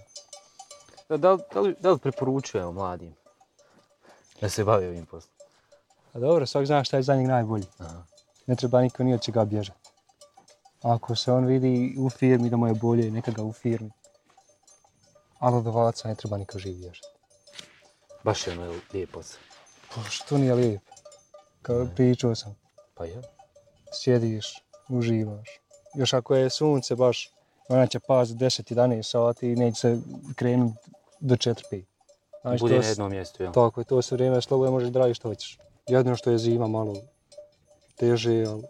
Da, 1.08 1.16
da, 1.16 1.38
da, 1.54 1.60
li, 1.60 1.74
da 1.80 1.90
li 1.90 1.98
preporučujemo 1.98 2.72
mladim 2.72 3.14
da 4.40 4.48
se 4.48 4.64
bave 4.64 4.88
ovim 4.88 5.06
poslom? 5.06 5.32
A 6.12 6.18
dobro, 6.18 6.46
svak 6.46 6.66
zna 6.66 6.84
šta 6.84 6.96
je 6.96 7.02
za 7.02 7.16
njeg 7.16 7.26
najbolji. 7.26 7.64
Aha. 7.78 8.02
Ne 8.46 8.56
treba 8.56 8.80
niko 8.80 9.02
ni 9.04 9.14
od 9.14 9.22
čega 9.22 9.44
bježati. 9.44 9.79
Ako 10.82 11.16
se 11.16 11.32
on 11.32 11.46
vidi 11.46 11.94
u 11.98 12.10
firmi 12.10 12.50
da 12.50 12.56
mu 12.56 12.66
je 12.66 12.74
bolje, 12.74 13.10
neka 13.10 13.30
ga 13.30 13.42
u 13.42 13.52
firmi. 13.52 13.90
Ali 15.38 15.56
od 15.56 15.66
ovaca 15.66 16.08
ne 16.08 16.14
treba 16.14 16.38
niko 16.38 16.58
živ 16.58 16.76
bježati. 16.76 17.08
Baš 18.24 18.46
je 18.46 18.52
ono 18.52 18.74
lijep 18.92 19.10
posao. 19.10 19.40
Pa 19.94 20.02
što 20.02 20.38
nije 20.38 20.54
lijep? 20.54 20.82
Kao 21.62 21.86
pričao 21.96 22.34
sam, 22.34 22.56
Pa 22.94 23.04
je. 23.04 23.22
sjediš, 23.92 24.62
uživaš. 24.88 25.48
Još 25.94 26.12
ako 26.12 26.34
je 26.34 26.50
sunce 26.50 26.94
baš, 26.94 27.30
ona 27.68 27.86
će 27.86 28.00
paziti 28.00 28.44
10-11 28.44 29.02
sati 29.02 29.52
i 29.52 29.56
neće 29.56 29.80
se 29.80 29.98
krenuti 30.36 30.90
do 31.20 31.34
4-5. 31.36 31.84
Znači, 32.42 32.60
Bude 32.60 32.78
na 32.78 32.86
jednom 32.86 33.10
mjestu, 33.10 33.42
jel? 33.42 33.52
Tako 33.52 33.80
je, 33.80 33.84
to 33.84 34.02
se 34.02 34.14
vrijeme 34.14 34.42
slobodno 34.42 34.72
možeš 34.72 34.88
da 34.88 34.98
radiš 34.98 35.16
što 35.16 35.28
hoćeš. 35.28 35.58
Jedino 35.88 36.16
što 36.16 36.30
je 36.30 36.38
zima 36.38 36.68
malo 36.68 36.94
teže, 37.96 38.44
ali 38.48 38.62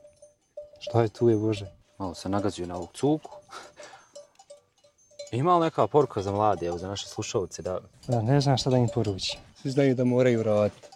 šta 0.79 1.03
je 1.03 1.09
tu 1.09 1.29
je 1.29 1.37
Bože. 1.37 1.80
Malo 2.01 2.15
se 2.15 2.29
nagazuju 2.29 2.67
na 2.67 2.77
ovu 2.77 2.89
cuku. 2.95 3.31
Ima 5.33 5.57
li 5.57 5.65
neka 5.65 5.87
poruka 5.87 6.23
za 6.23 6.33
mlade, 6.33 6.67
evo, 6.67 6.79
za 6.79 6.89
naše 6.89 7.07
slušalce, 7.09 7.63
da... 7.63 7.79
Da, 8.09 8.23
ne 8.23 8.41
znam 8.41 8.57
šta 8.59 8.71
da 8.71 8.77
im 8.77 8.89
poručim. 8.95 9.41
Svi 9.63 9.71
znaju 9.71 9.95
da 9.95 10.05
moraju 10.05 10.43
raditi. 10.43 10.89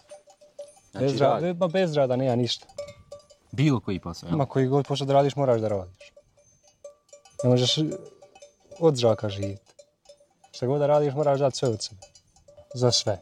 Znači, 0.91 1.05
bez, 1.05 1.13
rad- 1.13 1.41
rada, 1.41 1.53
ba, 1.53 1.67
bez 1.67 1.93
rada 1.93 2.15
nema 2.15 2.35
ništa. 2.35 2.65
Bilo 3.51 3.79
koji 3.79 3.99
posao, 3.99 4.27
jel? 4.27 4.37
Ma 4.37 4.45
koji 4.45 4.67
god 4.67 4.87
posao 4.87 5.07
da 5.07 5.13
radiš, 5.13 5.35
moraš 5.35 5.61
da 5.61 5.67
radiš. 5.67 6.11
Ne 7.43 7.49
možeš 7.49 7.77
od 8.79 8.95
zraka 8.95 9.29
živjeti. 9.29 9.73
Šta 10.51 10.65
god 10.65 10.79
da 10.79 10.87
radiš, 10.87 11.13
moraš 11.13 11.39
dati 11.39 11.57
sve 11.57 11.69
od 11.69 11.83
sebe. 11.83 12.01
Za 12.73 12.91
sve. 12.91 13.21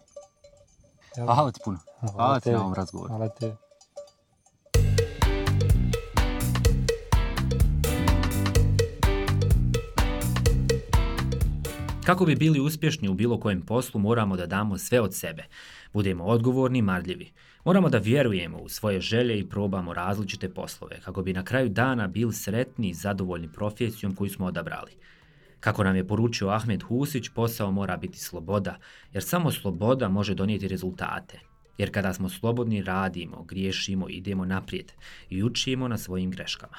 Jel? 1.15 1.26
Hvala 1.26 1.52
ti 1.52 1.60
puno. 1.65 1.80
Hvala 2.12 2.39
ti 2.39 2.43
tebi. 2.43 2.56
na 2.56 2.62
ovom 2.62 2.74
razgovoru. 2.74 3.10
Hvala 3.10 3.30
te. 3.30 3.56
Kako 12.05 12.25
bi 12.25 12.35
bili 12.35 12.59
uspješni 12.59 13.09
u 13.09 13.13
bilo 13.13 13.39
kojem 13.39 13.61
poslu, 13.61 13.99
moramo 13.99 14.37
da 14.37 14.45
damo 14.45 14.77
sve 14.77 15.01
od 15.01 15.15
sebe. 15.15 15.43
Budemo 15.93 16.23
odgovorni 16.23 16.79
i 16.79 16.81
marljivi. 16.81 17.31
Moramo 17.65 17.89
da 17.89 17.97
vjerujemo 17.97 18.57
u 18.57 18.69
svoje 18.69 19.01
želje 19.01 19.39
i 19.39 19.49
probamo 19.49 19.93
različite 19.93 20.49
poslove, 20.49 20.99
kako 21.05 21.21
bi 21.21 21.33
na 21.33 21.43
kraju 21.43 21.69
dana 21.69 22.07
bili 22.07 22.33
sretni 22.33 22.89
i 22.89 22.93
zadovoljni 22.93 23.51
profesijom 23.51 24.15
koju 24.15 24.29
smo 24.29 24.45
odabrali. 24.45 24.91
Kako 25.59 25.83
nam 25.83 25.95
je 25.95 26.07
poručio 26.07 26.49
Ahmed 26.49 26.83
Husić, 26.83 27.29
posao 27.29 27.71
mora 27.71 27.97
biti 27.97 28.19
sloboda, 28.19 28.77
jer 29.13 29.23
samo 29.23 29.51
sloboda 29.51 30.09
može 30.09 30.35
donijeti 30.35 30.67
rezultate. 30.67 31.39
Jer 31.77 31.91
kada 31.91 32.13
smo 32.13 32.29
slobodni, 32.29 32.83
radimo, 32.83 33.43
griješimo, 33.43 34.09
idemo 34.09 34.45
naprijed 34.45 34.91
i 35.29 35.43
učimo 35.43 35.87
na 35.87 35.97
svojim 35.97 36.31
greškama. 36.31 36.77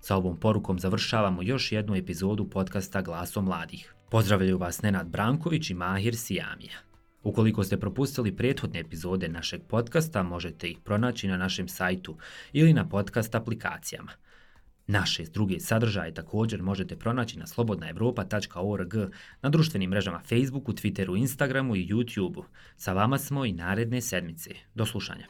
Sa 0.00 0.16
ovom 0.16 0.36
porukom 0.36 0.78
završavamo 0.78 1.42
još 1.42 1.72
jednu 1.72 1.96
epizodu 1.96 2.50
podcasta 2.50 3.02
Glaso 3.02 3.42
mladih. 3.42 3.94
Pozdravljaju 4.10 4.58
vas 4.58 4.82
Nenad 4.82 5.08
Branković 5.08 5.70
i 5.70 5.74
Mahir 5.74 6.16
Sijamija. 6.16 6.78
Ukoliko 7.22 7.64
ste 7.64 7.80
propustili 7.80 8.36
prethodne 8.36 8.80
epizode 8.80 9.28
našeg 9.28 9.62
podcasta, 9.68 10.22
možete 10.22 10.68
ih 10.68 10.78
pronaći 10.84 11.28
na 11.28 11.36
našem 11.36 11.68
sajtu 11.68 12.16
ili 12.52 12.72
na 12.72 12.88
podcast 12.88 13.34
aplikacijama. 13.34 14.12
Naše 14.86 15.24
druge 15.24 15.60
sadržaje 15.60 16.14
također 16.14 16.62
možete 16.62 16.96
pronaći 16.96 17.38
na 17.38 17.46
slobodnaevropa.org, 17.46 18.94
na 19.42 19.50
društvenim 19.50 19.90
mrežama 19.90 20.20
Facebooku, 20.20 20.72
Twitteru, 20.72 21.18
Instagramu 21.18 21.76
i 21.76 21.86
YouTubeu. 21.86 22.44
Sa 22.76 22.92
vama 22.92 23.18
smo 23.18 23.44
i 23.44 23.52
naredne 23.52 24.00
sedmice. 24.00 24.50
Do 24.74 24.86
slušanja. 24.86 25.26